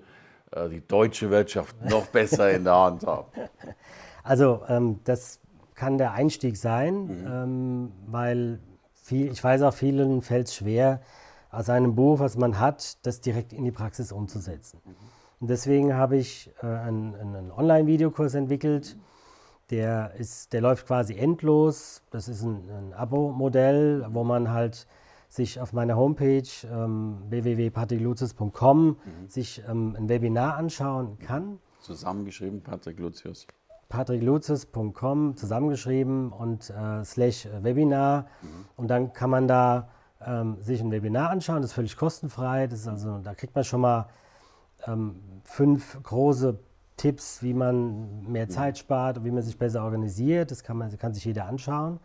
äh, 0.51 0.69
die 0.69 0.87
deutsche 0.87 1.31
Wirtschaft 1.31 1.75
noch 1.89 2.07
besser 2.09 2.51
in 2.51 2.65
der 2.65 2.77
Hand 2.77 3.07
haben? 3.07 3.29
Also 4.23 4.63
ähm, 4.69 5.01
das 5.05 5.41
kann 5.75 5.97
der 5.97 6.13
Einstieg 6.13 6.59
sein, 6.59 7.07
mhm. 7.07 7.27
ähm, 7.27 7.93
weil 8.07 8.61
viel, 8.93 9.33
ich 9.33 9.43
weiß 9.43 9.63
auch, 9.63 9.75
vielen 9.75 10.21
fällt 10.21 10.49
es 10.49 10.57
schwer, 10.57 11.01
aus 11.51 11.71
einem 11.71 11.95
Buch, 11.95 12.19
was 12.19 12.37
man 12.37 12.59
hat, 12.59 12.99
das 13.07 13.23
direkt 13.23 13.55
in 13.55 13.65
die 13.65 13.71
Praxis 13.71 14.13
umzusetzen. 14.13 14.81
Mhm. 14.85 15.16
Und 15.41 15.51
deswegen 15.51 15.95
habe 15.95 16.17
ich 16.17 16.51
äh, 16.63 16.67
einen, 16.67 17.15
einen 17.15 17.51
Online-Videokurs 17.51 18.35
entwickelt, 18.35 18.97
der, 19.71 20.15
ist, 20.15 20.53
der 20.53 20.61
läuft 20.61 20.87
quasi 20.87 21.17
endlos. 21.17 22.03
Das 22.11 22.29
ist 22.29 22.43
ein, 22.43 22.71
ein 22.71 22.93
Abo-Modell, 22.93 24.07
wo 24.11 24.23
man 24.25 24.53
halt 24.53 24.87
sich 25.29 25.61
auf 25.61 25.73
meiner 25.73 25.97
Homepage 25.97 26.49
ähm, 26.71 27.19
www.patrickluzis.com 27.29 28.87
mhm. 28.87 28.97
sich 29.29 29.63
ähm, 29.69 29.97
ein 29.99 30.09
Webinar 30.09 30.57
anschauen 30.57 31.19
kann. 31.19 31.59
Zusammengeschrieben, 31.81 32.63
Patrick 32.63 32.99
Lucius. 32.99 33.47
patricklucius.com 33.89 35.37
zusammengeschrieben 35.37 36.33
und 36.33 36.71
äh, 36.71 37.05
slash 37.05 37.49
Webinar. 37.61 38.27
Mhm. 38.43 38.49
Und 38.77 38.89
dann 38.89 39.13
kann 39.13 39.31
man 39.31 39.49
da 39.49 39.89
ähm, 40.25 40.57
sich 40.61 40.81
ein 40.81 40.91
Webinar 40.93 41.31
anschauen. 41.31 41.61
Das 41.61 41.73
ist 41.73 41.75
völlig 41.75 41.97
kostenfrei. 41.97 42.69
Das 42.69 42.81
ist 42.81 42.89
also, 42.89 43.19
da 43.19 43.35
kriegt 43.35 43.55
man 43.55 43.65
schon 43.65 43.81
mal 43.81 44.09
ähm, 44.87 45.17
fünf 45.45 46.03
große 46.03 46.59
Tipps, 46.97 47.43
wie 47.43 47.55
man 47.55 48.23
mehr 48.31 48.49
Zeit 48.49 48.79
spart 48.79 49.19
und 49.19 49.25
wie 49.25 49.31
man 49.31 49.43
sich 49.43 49.59
besser 49.59 49.85
organisiert. 49.85 50.51
Das 50.51 50.63
kann, 50.63 50.79
man, 50.79 50.97
kann 50.99 51.13
sich 51.13 51.25
jeder 51.25 51.47
anschauen. 51.47 52.01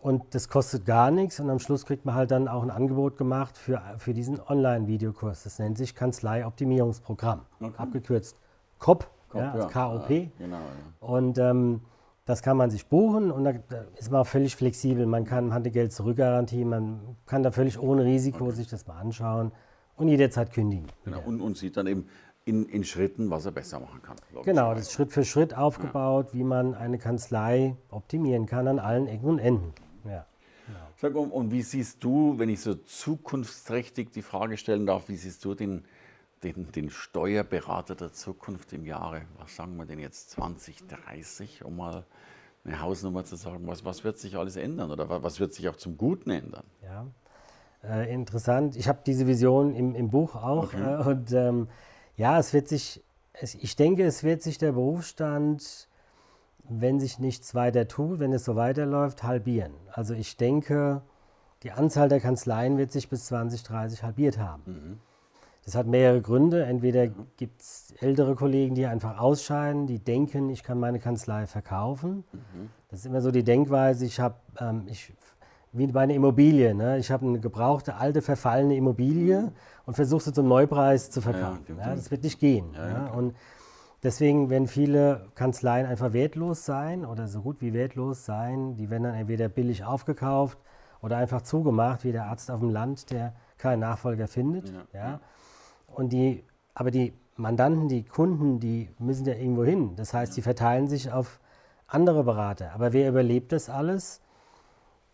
Und 0.00 0.34
das 0.34 0.48
kostet 0.48 0.84
gar 0.84 1.10
nichts. 1.10 1.40
Und 1.40 1.50
am 1.50 1.58
Schluss 1.58 1.86
kriegt 1.86 2.04
man 2.04 2.14
halt 2.14 2.30
dann 2.30 2.46
auch 2.46 2.62
ein 2.62 2.70
Angebot 2.70 3.16
gemacht 3.16 3.56
für, 3.56 3.80
für 3.96 4.12
diesen 4.12 4.38
Online-Videokurs. 4.40 5.44
Das 5.44 5.58
nennt 5.58 5.78
sich 5.78 5.94
Kanzlei-Optimierungsprogramm. 5.94 7.40
Okay. 7.60 7.72
Abgekürzt 7.76 8.36
KOP, 8.78 9.08
KOP 9.30 9.40
ja, 9.40 9.52
also 9.52 9.68
KOP. 9.68 10.10
Ja, 10.10 10.26
genau, 10.38 10.56
ja. 10.56 11.08
Und 11.08 11.38
ähm, 11.38 11.80
das 12.26 12.42
kann 12.42 12.56
man 12.56 12.70
sich 12.70 12.86
buchen 12.86 13.30
und 13.30 13.44
da 13.44 13.52
ist 13.96 14.10
man 14.10 14.20
auch 14.22 14.26
völlig 14.26 14.56
flexibel. 14.56 15.06
Man 15.06 15.24
kann 15.24 15.48
man 15.48 15.54
hat 15.54 15.66
die 15.66 15.70
Geld 15.70 15.92
zurückgarantie, 15.92 16.64
man 16.64 17.16
kann 17.26 17.42
da 17.42 17.50
völlig 17.50 17.78
ohne 17.78 18.04
Risiko 18.04 18.44
okay. 18.44 18.54
sich 18.54 18.68
das 18.68 18.86
mal 18.86 18.98
anschauen 18.98 19.52
und 19.96 20.08
jederzeit 20.08 20.52
kündigen. 20.52 20.86
Genau. 21.04 21.20
Und, 21.24 21.40
und 21.40 21.56
sieht 21.56 21.76
dann 21.76 21.86
eben 21.86 22.08
in, 22.44 22.66
in, 22.66 22.84
Schritten, 22.84 23.30
was 23.30 23.46
er 23.46 23.52
besser 23.52 23.80
machen 23.80 24.02
kann. 24.02 24.16
Genau, 24.44 24.74
das 24.74 24.82
ist 24.82 24.92
Schritt 24.92 25.12
für 25.12 25.24
Schritt 25.24 25.56
aufgebaut, 25.56 26.28
ja. 26.28 26.38
wie 26.38 26.44
man 26.44 26.74
eine 26.74 26.98
Kanzlei 26.98 27.76
optimieren 27.90 28.46
kann 28.46 28.68
an 28.68 28.78
allen 28.78 29.06
Ecken 29.06 29.28
und 29.28 29.38
Enden. 29.38 29.72
Ja. 30.04 30.26
Genau. 30.66 30.78
Sag, 30.96 31.14
und, 31.14 31.30
und 31.30 31.50
wie 31.50 31.62
siehst 31.62 32.04
du, 32.04 32.38
wenn 32.38 32.48
ich 32.48 32.60
so 32.60 32.74
zukunftsträchtig 32.74 34.10
die 34.10 34.22
Frage 34.22 34.56
stellen 34.56 34.86
darf, 34.86 35.08
wie 35.08 35.16
siehst 35.16 35.44
du 35.44 35.54
den, 35.54 35.84
den, 36.42 36.70
den 36.72 36.90
Steuerberater 36.90 37.94
der 37.94 38.12
Zukunft 38.12 38.72
im 38.74 38.84
Jahre, 38.84 39.22
was 39.38 39.56
sagen 39.56 39.76
wir 39.76 39.86
denn 39.86 39.98
jetzt, 39.98 40.30
2030, 40.30 41.64
um 41.64 41.76
mal 41.76 42.04
eine 42.64 42.80
Hausnummer 42.80 43.24
zu 43.24 43.36
sagen, 43.36 43.66
was, 43.66 43.84
was 43.84 44.04
wird 44.04 44.18
sich 44.18 44.36
alles 44.36 44.56
ändern 44.56 44.90
oder 44.90 45.22
was 45.22 45.40
wird 45.40 45.52
sich 45.54 45.68
auch 45.68 45.76
zum 45.76 45.96
Guten 45.96 46.30
ändern? 46.30 46.64
Ja, 46.82 47.06
äh, 47.88 48.12
interessant. 48.12 48.76
Ich 48.76 48.88
habe 48.88 49.00
diese 49.04 49.26
Vision 49.26 49.74
im, 49.74 49.94
im 49.94 50.10
Buch 50.10 50.34
auch. 50.34 50.74
Okay. 50.74 50.82
Äh, 50.82 51.08
und 51.08 51.32
ähm, 51.32 51.68
ja, 52.16 52.38
es 52.38 52.52
wird 52.52 52.68
sich, 52.68 53.02
es, 53.32 53.54
ich 53.54 53.76
denke, 53.76 54.04
es 54.04 54.22
wird 54.24 54.42
sich 54.42 54.58
der 54.58 54.72
Berufsstand, 54.72 55.88
wenn 56.68 57.00
sich 57.00 57.18
nichts 57.18 57.54
weiter 57.54 57.88
tut, 57.88 58.20
wenn 58.20 58.32
es 58.32 58.44
so 58.44 58.56
weiterläuft, 58.56 59.22
halbieren. 59.22 59.74
Also 59.92 60.14
ich 60.14 60.36
denke, 60.36 61.02
die 61.62 61.72
Anzahl 61.72 62.08
der 62.08 62.20
Kanzleien 62.20 62.78
wird 62.78 62.92
sich 62.92 63.08
bis 63.08 63.26
2030 63.26 64.02
halbiert 64.02 64.38
haben. 64.38 64.62
Mhm. 64.66 65.00
Das 65.64 65.74
hat 65.74 65.86
mehrere 65.86 66.20
Gründe. 66.20 66.64
Entweder 66.64 67.08
gibt 67.08 67.60
es 67.60 67.94
ältere 67.98 68.34
Kollegen, 68.34 68.74
die 68.74 68.86
einfach 68.86 69.18
ausscheiden, 69.18 69.86
die 69.86 69.98
denken, 69.98 70.50
ich 70.50 70.62
kann 70.62 70.78
meine 70.78 71.00
Kanzlei 71.00 71.46
verkaufen. 71.46 72.24
Mhm. 72.32 72.70
Das 72.90 73.00
ist 73.00 73.06
immer 73.06 73.22
so 73.22 73.30
die 73.30 73.44
Denkweise, 73.44 74.04
ich, 74.04 74.20
hab, 74.20 74.42
ähm, 74.60 74.86
ich 74.88 75.12
wie 75.74 75.86
bei 75.88 76.02
einer 76.02 76.14
Immobilie. 76.14 76.74
Ne? 76.74 76.98
Ich 76.98 77.10
habe 77.10 77.26
eine 77.26 77.40
gebrauchte, 77.40 77.96
alte, 77.96 78.22
verfallene 78.22 78.76
Immobilie 78.76 79.42
mhm. 79.42 79.52
und 79.86 79.94
versuche 79.94 80.22
sie 80.22 80.32
zum 80.32 80.48
Neupreis 80.48 81.10
zu 81.10 81.20
verkaufen. 81.20 81.64
Ja, 81.68 81.88
ja, 81.88 81.94
das 81.94 82.10
wird 82.10 82.22
nicht 82.22 82.38
gehen. 82.38 82.66
Ja, 82.74 83.08
und 83.08 83.34
deswegen 84.02 84.50
werden 84.50 84.68
viele 84.68 85.26
Kanzleien 85.34 85.86
einfach 85.86 86.12
wertlos 86.12 86.64
sein 86.64 87.04
oder 87.04 87.26
so 87.26 87.42
gut 87.42 87.60
wie 87.60 87.74
wertlos 87.74 88.24
sein. 88.24 88.76
Die 88.76 88.88
werden 88.88 89.02
dann 89.02 89.14
entweder 89.14 89.48
billig 89.48 89.84
aufgekauft 89.84 90.58
oder 91.02 91.16
einfach 91.16 91.42
zugemacht, 91.42 92.04
wie 92.04 92.12
der 92.12 92.26
Arzt 92.26 92.50
auf 92.50 92.60
dem 92.60 92.70
Land, 92.70 93.10
der 93.10 93.34
keinen 93.58 93.80
Nachfolger 93.80 94.28
findet. 94.28 94.72
Ja. 94.92 95.20
Und 95.88 96.12
die, 96.12 96.44
aber 96.74 96.90
die 96.90 97.12
Mandanten, 97.36 97.88
die 97.88 98.04
Kunden, 98.04 98.60
die 98.60 98.88
müssen 98.98 99.26
ja 99.26 99.34
irgendwo 99.34 99.64
hin. 99.64 99.96
Das 99.96 100.14
heißt, 100.14 100.36
die 100.36 100.42
verteilen 100.42 100.86
sich 100.86 101.12
auf 101.12 101.40
andere 101.86 102.24
Berater. 102.24 102.72
Aber 102.74 102.92
wer 102.92 103.08
überlebt 103.08 103.52
das 103.52 103.68
alles? 103.68 104.20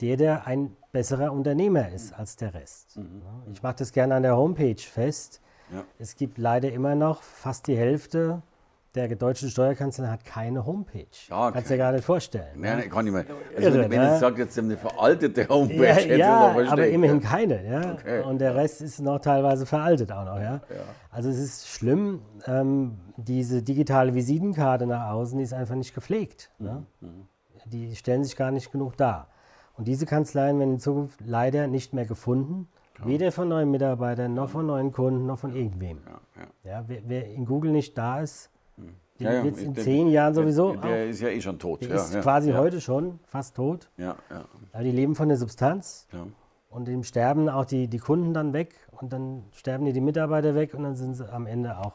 Der, 0.01 0.17
der 0.17 0.47
ein 0.47 0.77
besserer 0.93 1.33
Unternehmer 1.33 1.91
ist 1.91 2.13
als 2.13 2.37
der 2.37 2.55
Rest. 2.55 2.97
Mhm. 2.97 3.23
Ich 3.53 3.63
mache 3.63 3.77
das 3.77 3.93
gerne 3.93 4.15
an 4.15 4.23
der 4.23 4.37
Homepage 4.37 4.81
fest. 4.81 5.41
Ja. 5.73 5.85
Es 5.99 6.17
gibt 6.17 6.39
leider 6.39 6.73
immer 6.73 6.95
noch 6.95 7.23
fast 7.23 7.67
die 7.67 7.77
Hälfte 7.77 8.43
der 8.95 9.09
deutschen 9.15 9.51
Steuerkanzleien 9.51 10.11
hat 10.11 10.25
keine 10.25 10.67
Homepage. 10.67 11.07
Ja, 11.29 11.45
okay. 11.45 11.53
Kannst 11.53 11.71
du 11.71 11.75
dir 11.75 11.79
gar 11.79 11.93
nicht 11.93 12.05
vorstellen. 12.05 12.49
Nein, 12.57 12.79
ne? 12.79 12.89
kann 12.89 13.07
ich 13.07 13.13
mir. 13.13 13.19
Also 13.57 13.69
Irre, 13.69 13.85
wenn, 13.85 13.91
wenn 13.91 14.01
ne? 14.01 14.15
ich 14.15 14.21
sage, 14.21 14.43
jetzt 14.43 14.59
eine 14.59 14.77
veraltete 14.77 15.49
Homepage, 15.49 15.87
ja, 15.87 15.95
hätte 15.95 16.17
ja, 16.17 16.57
aber 16.69 16.87
immerhin 16.89 17.21
keine. 17.21 17.65
Ja? 17.65 17.93
Okay. 17.93 18.23
Und 18.23 18.41
der 18.41 18.57
Rest 18.57 18.83
ist 18.83 19.01
noch 19.01 19.21
teilweise 19.21 19.65
veraltet 19.65 20.11
auch 20.11 20.25
noch. 20.25 20.41
Ja? 20.41 20.61
Also 21.11 21.29
es 21.29 21.39
ist 21.39 21.69
schlimm, 21.69 22.23
ähm, 22.47 22.99
diese 23.17 23.63
digitale 23.63 24.15
Visitenkarte 24.15 24.87
nach 24.87 25.11
außen 25.11 25.39
die 25.39 25.45
ist 25.45 25.53
einfach 25.53 25.77
nicht 25.77 25.95
gepflegt. 25.95 26.51
Mhm. 26.59 26.67
Ne? 26.67 26.87
Die 27.67 27.95
stellen 27.95 28.25
sich 28.25 28.35
gar 28.35 28.51
nicht 28.51 28.73
genug 28.73 28.97
dar. 28.97 29.29
Und 29.77 29.89
diese 29.89 30.07
Kanzleien 30.07 30.59
werden 30.59 30.75
in 30.75 30.81
Zukunft 30.81 31.21
leider 31.25 31.67
nicht 31.67 31.95
mehr 31.95 32.05
gefunden. 32.05 32.69
Klar. 32.95 33.09
Weder 33.09 33.33
von 33.33 33.49
neuen 33.49 33.71
Mitarbeitern, 33.71 34.35
noch 34.35 34.51
von 34.51 34.67
neuen 34.67 34.93
Kunden, 34.93 35.27
noch 35.27 35.39
von 35.39 35.55
irgendwem. 35.55 35.99
Ja, 36.65 36.85
wer, 36.87 37.03
wer, 37.07 37.27
in 37.29 37.47
Google 37.47 37.73
nicht 37.73 37.97
da 37.97 38.21
ist, 38.21 38.51
hm. 38.77 38.95
den 39.19 39.27
ja, 39.27 39.45
wird 39.45 39.57
es 39.57 39.63
in 39.63 39.75
der, 39.75 39.85
zehn 39.85 40.09
Jahren 40.09 40.35
sowieso. 40.35 40.73
Der, 40.73 40.83
der 40.83 41.07
ist 41.07 41.21
ja 41.21 41.29
eh 41.29 41.41
schon 41.41 41.59
tot. 41.59 41.83
Der 41.83 41.95
ist 41.95 42.21
quasi 42.21 42.53
heute 42.53 42.81
schon 42.81 43.19
fast 43.27 43.57
tot. 43.57 43.89
Ja, 43.97 44.17
ja. 44.31 44.45
Aber 44.73 44.83
die 44.83 44.93
leben 44.93 45.15
von 45.15 45.29
der 45.29 45.39
Substanz. 45.39 46.09
Und 46.69 46.87
dem 46.87 47.03
sterben 47.03 47.49
auch 47.49 47.65
die, 47.65 47.89
die 47.89 47.99
Kunden 47.99 48.33
dann 48.33 48.53
weg 48.53 48.75
und 48.93 49.13
dann 49.13 49.45
sterben 49.53 49.87
die, 49.87 49.93
die 49.93 50.01
Mitarbeiter 50.01 50.55
weg 50.55 50.73
und 50.75 50.85
dann 50.85 50.95
sind 50.95 51.15
sie 51.15 51.29
am 51.33 51.47
Ende 51.47 51.79
auch 51.79 51.95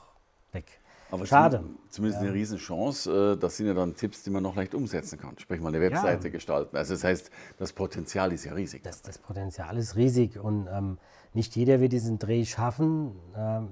weg. 0.52 0.82
Aber 1.12 1.26
Schade. 1.26 1.64
Zumindest 1.90 2.22
ja. 2.22 2.28
eine 2.28 2.36
Riesenchance. 2.36 3.34
Äh, 3.34 3.38
das 3.38 3.58
sind 3.58 3.68
ja 3.68 3.74
dann 3.74 3.96
Tipps, 3.96 4.24
die 4.24 4.30
man 4.30 4.44
noch 4.44 4.56
leicht 4.56 4.74
umsetzen 4.74 5.20
kann. 5.20 5.38
Sprich 5.38 5.62
mal 5.62 5.70
eine 5.70 5.80
Webseite 5.80 6.28
ja. 6.28 6.32
gestalten. 6.32 6.76
Also 6.76 6.94
das 6.94 7.04
heißt, 7.04 7.30
das 7.58 7.74
Potenzial 7.74 8.32
ist 8.34 8.46
ja 8.46 8.54
riesig. 8.54 8.84
Das, 8.84 9.02
das 9.02 9.18
Potenzial 9.18 9.78
ist 9.78 9.96
riesig 9.96 10.40
und 10.40 10.68
ähm, 10.72 10.98
nicht 11.34 11.56
jeder 11.56 11.80
wird 11.80 11.92
diesen 11.92 12.18
Dreh 12.18 12.46
schaffen. 12.46 13.12
Ähm, 13.36 13.70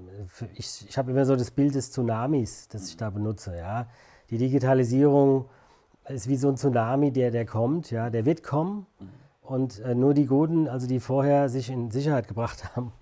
ich 0.54 0.86
ich 0.88 0.96
habe 0.96 1.10
immer 1.10 1.24
so 1.24 1.34
das 1.34 1.50
Bild 1.50 1.74
des 1.74 1.90
Tsunamis, 1.90 2.68
das 2.68 2.88
ich 2.88 2.96
da 2.96 3.10
benutze. 3.10 3.56
Ja? 3.56 3.88
Die 4.30 4.38
Digitalisierung 4.38 5.46
ist 6.08 6.28
wie 6.28 6.36
so 6.36 6.48
ein 6.48 6.56
Tsunami, 6.56 7.10
der, 7.10 7.30
der 7.30 7.46
kommt. 7.46 7.90
Ja? 7.90 8.10
Der 8.10 8.26
wird 8.26 8.42
kommen. 8.42 8.86
Mhm. 9.00 9.08
Und 9.42 9.80
äh, 9.80 9.94
nur 9.94 10.14
die 10.14 10.26
Guten, 10.26 10.68
also 10.68 10.86
die 10.86 11.00
vorher 11.00 11.50
sich 11.50 11.68
in 11.70 11.90
Sicherheit 11.90 12.28
gebracht 12.28 12.64
haben, 12.76 12.92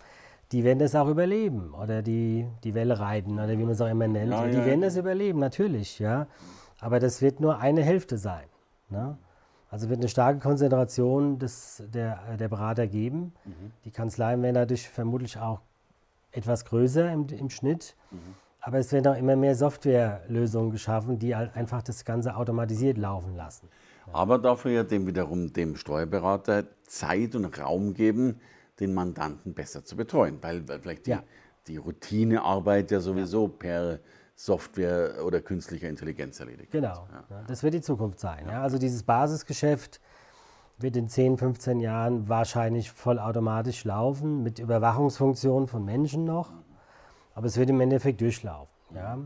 die 0.53 0.65
werden 0.65 0.79
das 0.79 0.95
auch 0.95 1.09
überleben 1.09 1.73
oder 1.75 2.03
die, 2.03 2.47
die 2.63 2.75
Welle 2.75 3.01
reiten 3.01 3.35
oder 3.35 3.51
wie 3.51 3.63
man 3.63 3.71
es 3.71 3.81
auch 3.81 3.89
immer 3.89 4.07
nennt. 4.07 4.33
Ja, 4.33 4.47
die 4.47 4.59
ja, 4.59 4.67
werden 4.67 4.83
das 4.83 4.97
überleben, 4.97 5.39
natürlich, 5.39 5.99
ja. 5.99 6.27
Aber 6.81 7.01
das 7.01 7.23
wird 7.23 7.41
nur 7.41 7.59
eine 7.59 7.83
Hälfte 7.83 8.19
sein. 8.19 8.45
Ne? 8.91 9.17
Also 9.71 9.89
wird 9.89 10.01
eine 10.01 10.09
starke 10.09 10.41
Konzentration 10.41 11.39
des, 11.39 11.83
der, 11.95 12.37
der 12.39 12.49
Berater 12.49 12.87
geben. 12.87 13.33
Mhm. 13.45 13.73
Die 13.85 13.91
Kanzleien 13.91 14.43
werden 14.43 14.57
dadurch 14.57 14.89
vermutlich 14.89 15.39
auch 15.39 15.61
etwas 16.33 16.65
größer 16.67 17.11
im, 17.11 17.27
im 17.29 17.49
Schnitt. 17.49 17.97
Mhm. 18.11 18.19
Aber 18.61 18.79
es 18.79 18.93
werden 18.93 19.13
auch 19.13 19.17
immer 19.17 19.35
mehr 19.37 19.55
Softwarelösungen 19.55 20.71
geschaffen, 20.71 21.19
die 21.19 21.35
halt 21.35 21.57
einfach 21.57 21.83
das 21.83 22.05
Ganze 22.05 22.37
automatisiert 22.37 22.99
laufen 22.99 23.35
lassen. 23.35 23.69
Aber 24.13 24.39
dafür 24.39 24.73
ja 24.73 24.83
dem 24.83 25.07
wiederum 25.07 25.53
dem 25.53 25.77
Steuerberater 25.77 26.65
Zeit 26.87 27.35
und 27.35 27.59
Raum 27.59 27.95
geben, 27.95 28.41
den 28.81 28.95
Mandanten 28.95 29.55
besser 29.55 29.85
zu 29.85 29.97
betreuen. 29.97 30.39
Weil, 30.41 30.67
weil 30.69 30.81
vielleicht 30.81 31.07
die, 31.07 31.11
ja. 31.11 31.23
die 31.67 31.77
Routinearbeit 31.77 32.91
ja 32.91 33.01
sowieso 33.01 33.47
ja. 33.47 33.53
per 33.59 33.99
Software 34.35 35.25
oder 35.25 35.41
künstlicher 35.41 35.89
Intelligenz 35.89 36.41
erledigt 36.41 36.73
Genau, 36.73 37.07
ja. 37.31 37.45
das 37.47 37.63
wird 37.63 37.75
die 37.75 37.81
Zukunft 37.81 38.19
sein. 38.19 38.49
Also 38.49 38.79
dieses 38.79 39.03
Basisgeschäft 39.03 40.01
wird 40.79 40.97
in 40.97 41.09
10, 41.09 41.39
15 41.39 41.81
Jahren 41.81 42.29
wahrscheinlich 42.29 42.91
vollautomatisch 42.91 43.85
laufen, 43.85 44.43
mit 44.43 44.59
Überwachungsfunktionen 44.59 45.69
von 45.69 45.85
Menschen 45.85 46.25
noch. 46.25 46.53
Aber 47.35 47.47
es 47.47 47.57
wird 47.57 47.71
im 47.71 47.81
Endeffekt 47.81 48.21
durchlaufen. 48.21 48.73
Ja. 48.95 49.19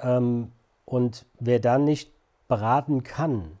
Ähm, 0.00 0.52
und 0.84 1.26
wer 1.38 1.60
dann 1.60 1.84
nicht 1.84 2.12
beraten 2.48 3.02
kann, 3.02 3.58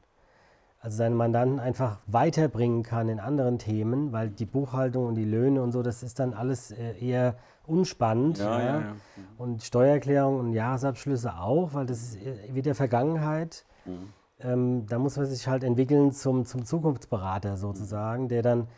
also 0.84 0.98
seine 0.98 1.14
Mandanten 1.14 1.60
einfach 1.60 1.98
weiterbringen 2.06 2.82
kann 2.82 3.08
in 3.08 3.18
anderen 3.18 3.58
Themen, 3.58 4.12
weil 4.12 4.28
die 4.28 4.44
Buchhaltung 4.44 5.06
und 5.06 5.14
die 5.14 5.24
Löhne 5.24 5.62
und 5.62 5.72
so, 5.72 5.82
das 5.82 6.02
ist 6.02 6.18
dann 6.18 6.34
alles 6.34 6.72
äh, 6.72 6.98
eher 7.00 7.36
unspannend. 7.66 8.36
Ja, 8.36 8.60
ja. 8.60 8.80
Ja, 8.80 8.94
und 9.38 9.62
Steuererklärung 9.62 10.38
und 10.38 10.52
Jahresabschlüsse 10.52 11.38
auch, 11.38 11.72
weil 11.72 11.86
das 11.86 12.02
ist 12.02 12.16
äh, 12.16 12.54
wieder 12.54 12.74
Vergangenheit. 12.74 13.64
Mhm. 13.86 14.12
Ähm, 14.40 14.86
da 14.86 14.98
muss 14.98 15.16
man 15.16 15.24
sich 15.24 15.48
halt 15.48 15.64
entwickeln 15.64 16.12
zum, 16.12 16.44
zum 16.44 16.66
Zukunftsberater 16.66 17.56
sozusagen, 17.56 18.28
der 18.28 18.42
dann 18.42 18.68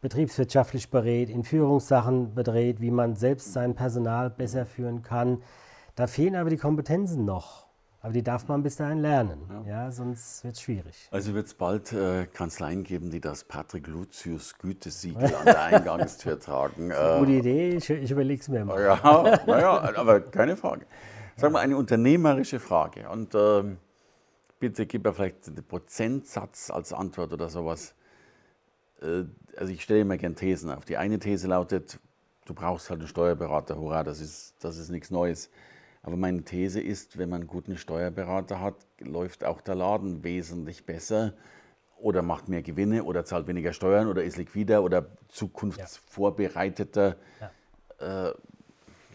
betriebswirtschaftlich 0.00 0.88
berät, 0.88 1.28
in 1.28 1.42
Führungssachen 1.42 2.32
berät, 2.32 2.80
wie 2.80 2.92
man 2.92 3.16
selbst 3.16 3.52
sein 3.52 3.74
Personal 3.74 4.30
besser 4.30 4.66
führen 4.66 5.02
kann. 5.02 5.42
Da 5.96 6.06
fehlen 6.06 6.36
aber 6.36 6.50
die 6.50 6.58
Kompetenzen 6.58 7.24
noch. 7.24 7.65
Aber 8.06 8.12
die 8.12 8.22
darf 8.22 8.46
man 8.46 8.62
bis 8.62 8.76
dahin 8.76 9.00
lernen, 9.00 9.40
ja. 9.50 9.64
ja 9.66 9.90
sonst 9.90 10.44
wird 10.44 10.54
es 10.54 10.62
schwierig. 10.62 11.08
Also 11.10 11.34
wird 11.34 11.48
es 11.48 11.54
bald 11.54 11.92
äh, 11.92 12.26
Kanzleien 12.26 12.84
geben, 12.84 13.10
die 13.10 13.20
das 13.20 13.42
Patrick 13.42 13.88
Lucius 13.88 14.56
Gütesiegel 14.58 15.34
an 15.34 15.44
der 15.44 15.60
Eingangstür 15.60 16.38
tragen. 16.38 16.90
Äh, 16.96 17.18
gute 17.18 17.32
Idee, 17.32 17.70
ich, 17.70 17.90
ich 17.90 18.08
überlege 18.12 18.40
es 18.40 18.48
mir 18.48 18.64
mal. 18.64 18.80
Ja, 18.80 19.40
naja, 19.44 19.92
aber 19.96 20.20
keine 20.20 20.56
Frage. 20.56 20.86
Sag 21.34 21.50
mal, 21.50 21.58
eine 21.58 21.76
unternehmerische 21.76 22.60
Frage. 22.60 23.10
Und 23.10 23.34
äh, 23.34 23.64
bitte 24.60 24.86
gib 24.86 25.02
mir 25.02 25.12
vielleicht 25.12 25.48
den 25.48 25.64
Prozentsatz 25.64 26.70
als 26.70 26.92
Antwort 26.92 27.32
oder 27.32 27.48
sowas. 27.48 27.96
Äh, 29.02 29.24
also 29.56 29.72
ich 29.72 29.82
stelle 29.82 30.02
immer 30.02 30.16
gerne 30.16 30.36
Thesen 30.36 30.70
auf. 30.70 30.84
Die 30.84 30.96
eine 30.96 31.18
These 31.18 31.48
lautet, 31.48 31.98
du 32.44 32.54
brauchst 32.54 32.88
halt 32.88 33.00
einen 33.00 33.08
Steuerberater, 33.08 33.76
hurra, 33.76 34.04
das 34.04 34.20
ist, 34.20 34.54
das 34.60 34.78
ist 34.78 34.90
nichts 34.90 35.10
Neues. 35.10 35.50
Aber 36.06 36.16
meine 36.16 36.44
These 36.44 36.80
ist, 36.80 37.18
wenn 37.18 37.28
man 37.28 37.40
einen 37.40 37.48
guten 37.48 37.76
Steuerberater 37.76 38.60
hat, 38.60 38.76
läuft 39.00 39.42
auch 39.42 39.60
der 39.60 39.74
Laden 39.74 40.22
wesentlich 40.22 40.86
besser 40.86 41.34
oder 41.96 42.22
macht 42.22 42.48
mehr 42.48 42.62
Gewinne 42.62 43.02
oder 43.02 43.24
zahlt 43.24 43.48
weniger 43.48 43.72
Steuern 43.72 44.06
oder 44.06 44.22
ist 44.22 44.36
liquider 44.36 44.84
oder 44.84 45.08
zukunftsvorbereiteter. 45.26 47.16
Ja. 47.98 48.28
Äh, 48.28 48.34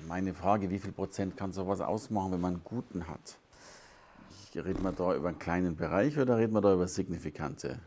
meine 0.06 0.34
Frage, 0.34 0.70
wie 0.70 0.80
viel 0.80 0.92
Prozent 0.92 1.38
kann 1.38 1.54
sowas 1.54 1.80
ausmachen, 1.80 2.34
wenn 2.34 2.42
man 2.42 2.56
einen 2.56 2.64
guten 2.66 3.08
hat? 3.08 3.38
Reden 4.54 4.84
wir 4.84 4.92
da 4.92 5.16
über 5.16 5.30
einen 5.30 5.40
kleinen 5.40 5.78
Bereich 5.78 6.20
oder 6.20 6.40
reden 6.40 6.54
wir 6.54 6.60
da 6.60 6.74
über 6.74 6.90
signifikante? 6.90 7.80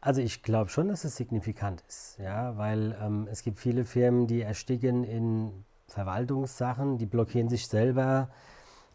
Also 0.00 0.22
ich 0.22 0.42
glaube 0.42 0.70
schon, 0.70 0.88
dass 0.88 1.04
es 1.04 1.14
signifikant 1.16 1.84
ist, 1.86 2.16
ja, 2.18 2.56
weil 2.56 2.96
ähm, 3.02 3.28
es 3.30 3.42
gibt 3.42 3.58
viele 3.58 3.84
Firmen, 3.84 4.26
die 4.26 4.40
ersticken 4.40 5.04
in 5.04 5.66
Verwaltungssachen, 5.88 6.98
die 6.98 7.06
blockieren 7.06 7.48
sich 7.48 7.66
selber. 7.66 8.28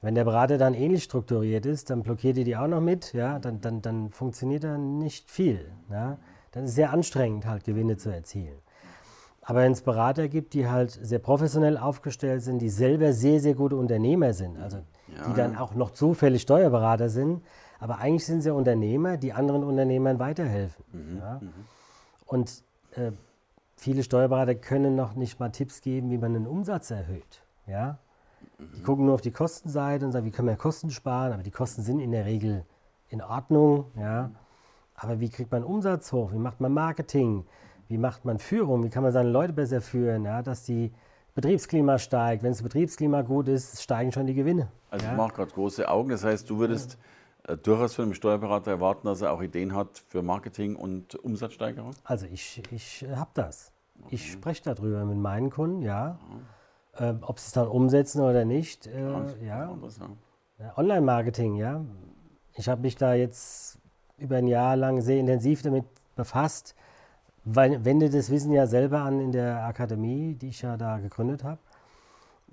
Wenn 0.01 0.15
der 0.15 0.25
Berater 0.25 0.57
dann 0.57 0.73
ähnlich 0.73 1.03
strukturiert 1.03 1.65
ist, 1.65 1.89
dann 1.89 2.03
blockiert 2.03 2.37
ihr 2.37 2.43
die 2.43 2.57
auch 2.57 2.67
noch 2.67 2.81
mit, 2.81 3.13
ja, 3.13 3.39
dann, 3.39 3.61
dann, 3.61 3.81
dann 3.81 4.11
funktioniert 4.11 4.63
da 4.63 4.77
nicht 4.77 5.31
viel. 5.31 5.71
Ja. 5.89 6.17
Dann 6.51 6.65
ist 6.65 6.71
es 6.71 6.75
sehr 6.75 6.91
anstrengend, 6.91 7.45
halt 7.45 7.63
Gewinne 7.63 7.97
zu 7.97 8.09
erzielen. 8.09 8.57
Aber 9.41 9.59
wenn 9.59 9.73
es 9.73 9.81
Berater 9.81 10.29
gibt, 10.29 10.53
die 10.53 10.67
halt 10.67 10.91
sehr 10.91 11.19
professionell 11.19 11.77
aufgestellt 11.77 12.43
sind, 12.43 12.61
die 12.61 12.69
selber 12.69 13.11
sehr, 13.11 13.39
sehr 13.39 13.55
gute 13.55 13.75
Unternehmer 13.75 14.33
sind, 14.33 14.57
also 14.57 14.77
ja. 14.77 15.27
die 15.27 15.33
dann 15.33 15.57
auch 15.57 15.75
noch 15.75 15.91
zufällig 15.91 16.43
Steuerberater 16.43 17.09
sind, 17.09 17.41
aber 17.79 17.97
eigentlich 17.97 18.25
sind 18.25 18.41
sie 18.41 18.53
Unternehmer, 18.53 19.17
die 19.17 19.33
anderen 19.33 19.63
Unternehmern 19.63 20.19
weiterhelfen. 20.19 20.85
Mhm. 20.93 21.17
Ja. 21.17 21.39
Mhm. 21.41 21.51
Und 22.25 22.63
äh, 22.95 23.11
viele 23.83 24.03
Steuerberater 24.03 24.55
können 24.55 24.95
noch 24.95 25.15
nicht 25.15 25.39
mal 25.39 25.49
Tipps 25.49 25.81
geben, 25.81 26.09
wie 26.09 26.17
man 26.17 26.33
den 26.33 26.47
Umsatz 26.47 26.89
erhöht. 26.89 27.43
Ja? 27.67 27.97
Die 28.57 28.79
mhm. 28.79 28.83
gucken 28.83 29.05
nur 29.05 29.15
auf 29.15 29.21
die 29.21 29.31
Kostenseite 29.31 30.05
und 30.05 30.13
sagen, 30.13 30.25
wie 30.25 30.31
können 30.31 30.47
wir 30.47 30.55
Kosten 30.55 30.89
sparen, 30.89 31.33
aber 31.33 31.43
die 31.43 31.51
Kosten 31.51 31.81
sind 31.81 31.99
in 31.99 32.11
der 32.11 32.25
Regel 32.25 32.65
in 33.09 33.21
Ordnung. 33.21 33.91
Ja? 33.97 34.31
Aber 34.95 35.19
wie 35.19 35.29
kriegt 35.29 35.51
man 35.51 35.63
Umsatz 35.63 36.13
hoch? 36.13 36.31
Wie 36.31 36.37
macht 36.37 36.61
man 36.61 36.73
Marketing? 36.73 37.45
Wie 37.89 37.97
macht 37.97 38.23
man 38.23 38.39
Führung? 38.39 38.83
Wie 38.85 38.89
kann 38.89 39.03
man 39.03 39.11
seine 39.11 39.29
Leute 39.29 39.51
besser 39.51 39.81
führen, 39.81 40.23
ja? 40.23 40.41
dass 40.41 40.63
die 40.63 40.93
Betriebsklima 41.35 41.99
steigt. 41.99 42.41
Wenn 42.41 42.51
das 42.51 42.63
Betriebsklima 42.63 43.21
gut 43.21 43.49
ist, 43.49 43.81
steigen 43.81 44.13
schon 44.13 44.27
die 44.27 44.33
Gewinne. 44.33 44.71
Also 44.91 45.05
ja? 45.05 45.11
ich 45.11 45.17
mache 45.17 45.33
gerade 45.33 45.51
große 45.51 45.89
Augen. 45.89 46.09
Das 46.09 46.23
heißt, 46.23 46.49
du 46.49 46.57
würdest 46.57 46.97
äh, 47.47 47.57
durchaus 47.57 47.95
von 47.95 48.03
einem 48.03 48.13
Steuerberater 48.13 48.71
erwarten, 48.71 49.07
dass 49.07 49.21
er 49.21 49.33
auch 49.33 49.41
Ideen 49.41 49.75
hat 49.75 50.01
für 50.07 50.21
Marketing 50.21 50.77
und 50.77 51.15
Umsatzsteigerung? 51.15 51.91
Also 52.05 52.27
ich, 52.31 52.63
ich 52.71 53.05
habe 53.13 53.31
das. 53.33 53.72
Ich 54.09 54.31
spreche 54.31 54.63
darüber 54.63 55.05
mit 55.05 55.17
meinen 55.17 55.49
Kunden, 55.49 55.81
ja. 55.81 56.19
Mhm. 56.29 57.05
Äh, 57.05 57.13
ob 57.21 57.39
sie 57.39 57.47
es 57.47 57.51
dann 57.53 57.67
umsetzen 57.67 58.21
oder 58.21 58.45
nicht, 58.45 58.87
äh, 58.87 59.11
ja. 59.43 59.75
ja. 60.59 60.77
Online-Marketing, 60.77 61.55
ja. 61.55 61.83
Ich 62.55 62.69
habe 62.69 62.81
mich 62.81 62.95
da 62.95 63.13
jetzt 63.15 63.79
über 64.17 64.37
ein 64.37 64.47
Jahr 64.47 64.75
lang 64.75 65.01
sehr 65.01 65.19
intensiv 65.19 65.63
damit 65.63 65.85
befasst, 66.15 66.75
weil 67.45 67.83
wende 67.83 68.09
das 68.09 68.29
Wissen 68.29 68.51
ja 68.53 68.67
selber 68.67 68.99
an 68.99 69.19
in 69.19 69.31
der 69.31 69.65
Akademie, 69.65 70.35
die 70.35 70.49
ich 70.49 70.61
ja 70.61 70.77
da 70.77 70.99
gegründet 70.99 71.43
habe. 71.43 71.59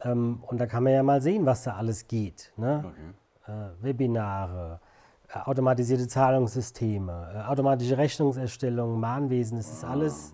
Ähm, 0.03 0.42
und 0.46 0.59
da 0.59 0.66
kann 0.66 0.83
man 0.83 0.94
ja 0.94 1.03
mal 1.03 1.20
sehen, 1.20 1.44
was 1.44 1.64
da 1.64 1.76
alles 1.76 2.09
geht. 2.09 2.53
Ne? 2.57 2.85
Okay 2.87 3.14
äh, 3.50 3.83
Webinare, 3.83 4.81
äh, 5.29 5.38
automatisierte 5.38 6.09
Zahlungssysteme, 6.09 7.33
äh, 7.35 7.48
automatische 7.48 7.98
Rechnungserstellung, 7.98 8.98
Mahnwesen, 8.98 9.59
das 9.59 9.70
ist 9.70 9.85
alles 9.85 10.33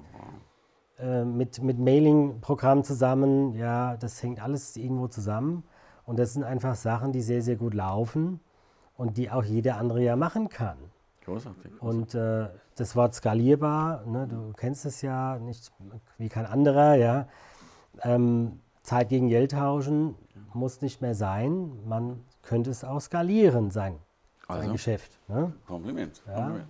äh, 0.99 1.25
mit, 1.25 1.63
mit 1.63 1.79
Mailing-Programm 1.79 2.85
zusammen. 2.85 3.55
Ja, 3.55 3.97
das 3.97 4.23
hängt 4.23 4.43
alles 4.43 4.77
irgendwo 4.77 5.09
zusammen. 5.09 5.65
Und 6.05 6.19
das 6.19 6.33
sind 6.35 6.45
einfach 6.45 6.75
Sachen, 6.77 7.13
die 7.13 7.23
sehr, 7.23 7.43
sehr 7.43 7.57
gut 7.57 7.75
laufen 7.75 8.41
und 8.97 9.17
die 9.17 9.31
auch 9.31 9.45
jeder 9.45 9.77
andere 9.77 10.03
ja 10.03 10.17
machen 10.17 10.49
kann. 10.49 10.79
Großartig. 11.25 11.73
großartig. 11.79 11.83
Und 11.83 12.15
äh, 12.15 12.49
das 12.77 12.95
Wort 12.95 13.15
skalierbar, 13.15 14.07
ne, 14.07 14.29
du 14.29 14.53
kennst 14.57 14.87
es 14.87 15.03
ja 15.03 15.39
nicht 15.39 15.73
wie 16.19 16.29
kein 16.29 16.47
anderer, 16.47 16.95
ja. 16.95 17.27
Ähm, 18.03 18.61
Zeit 18.83 19.09
gegen 19.09 19.29
Geld 19.29 19.53
tauschen 19.53 20.15
muss 20.55 20.81
nicht 20.81 21.03
mehr 21.03 21.15
sein. 21.15 21.73
Man 21.87 22.25
könnte 22.43 22.71
es 22.71 22.85
auch 22.85 23.01
skalieren, 23.01 23.71
sein, 23.71 23.99
also, 24.47 24.63
sein 24.63 24.73
Geschäft. 24.73 25.19
Ne? 25.29 25.53
Kompliment. 25.67 26.23
Ja, 26.27 26.35
Kompliment. 26.35 26.69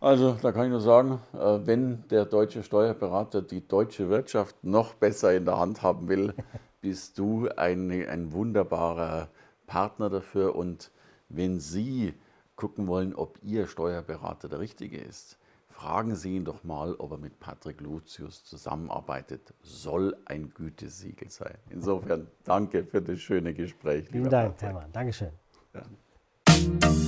So. 0.00 0.06
Also 0.06 0.36
da 0.40 0.52
kann 0.52 0.64
ich 0.64 0.70
nur 0.70 0.80
sagen, 0.80 1.20
äh, 1.34 1.66
wenn 1.66 2.06
der 2.08 2.24
deutsche 2.24 2.62
Steuerberater 2.62 3.42
die 3.42 3.66
deutsche 3.66 4.08
Wirtschaft 4.08 4.56
noch 4.62 4.94
besser 4.94 5.34
in 5.34 5.44
der 5.44 5.58
Hand 5.58 5.82
haben 5.82 6.08
will, 6.08 6.34
bist 6.80 7.18
du 7.18 7.48
ein, 7.56 7.90
ein 7.90 8.32
wunderbarer 8.32 9.28
Partner 9.66 10.08
dafür. 10.10 10.54
Und 10.54 10.90
wenn 11.28 11.58
Sie 11.60 12.14
gucken 12.56 12.86
wollen, 12.86 13.14
ob 13.14 13.38
Ihr 13.42 13.66
Steuerberater 13.66 14.48
der 14.48 14.60
richtige 14.60 14.98
ist, 14.98 15.38
fragen 15.68 16.16
Sie 16.16 16.36
ihn 16.36 16.44
doch 16.44 16.64
mal, 16.64 16.94
ob 16.94 17.12
er 17.12 17.18
mit 17.18 17.38
Patrick 17.38 17.80
Lucius 17.80 18.44
zusammenarbeitet. 18.44 19.54
Soll 19.62 20.16
ein 20.24 20.50
Gütesiegel 20.54 21.30
sein. 21.30 21.56
Insofern 21.70 22.28
danke 22.44 22.84
für 22.84 23.00
das 23.00 23.20
schöne 23.20 23.54
Gespräch. 23.54 24.08
Vielen 24.10 24.28
Dank, 24.28 24.56
Patrick. 24.56 24.68
Hermann. 24.68 24.92
Dankeschön. 24.92 25.30
Ja. 25.74 27.07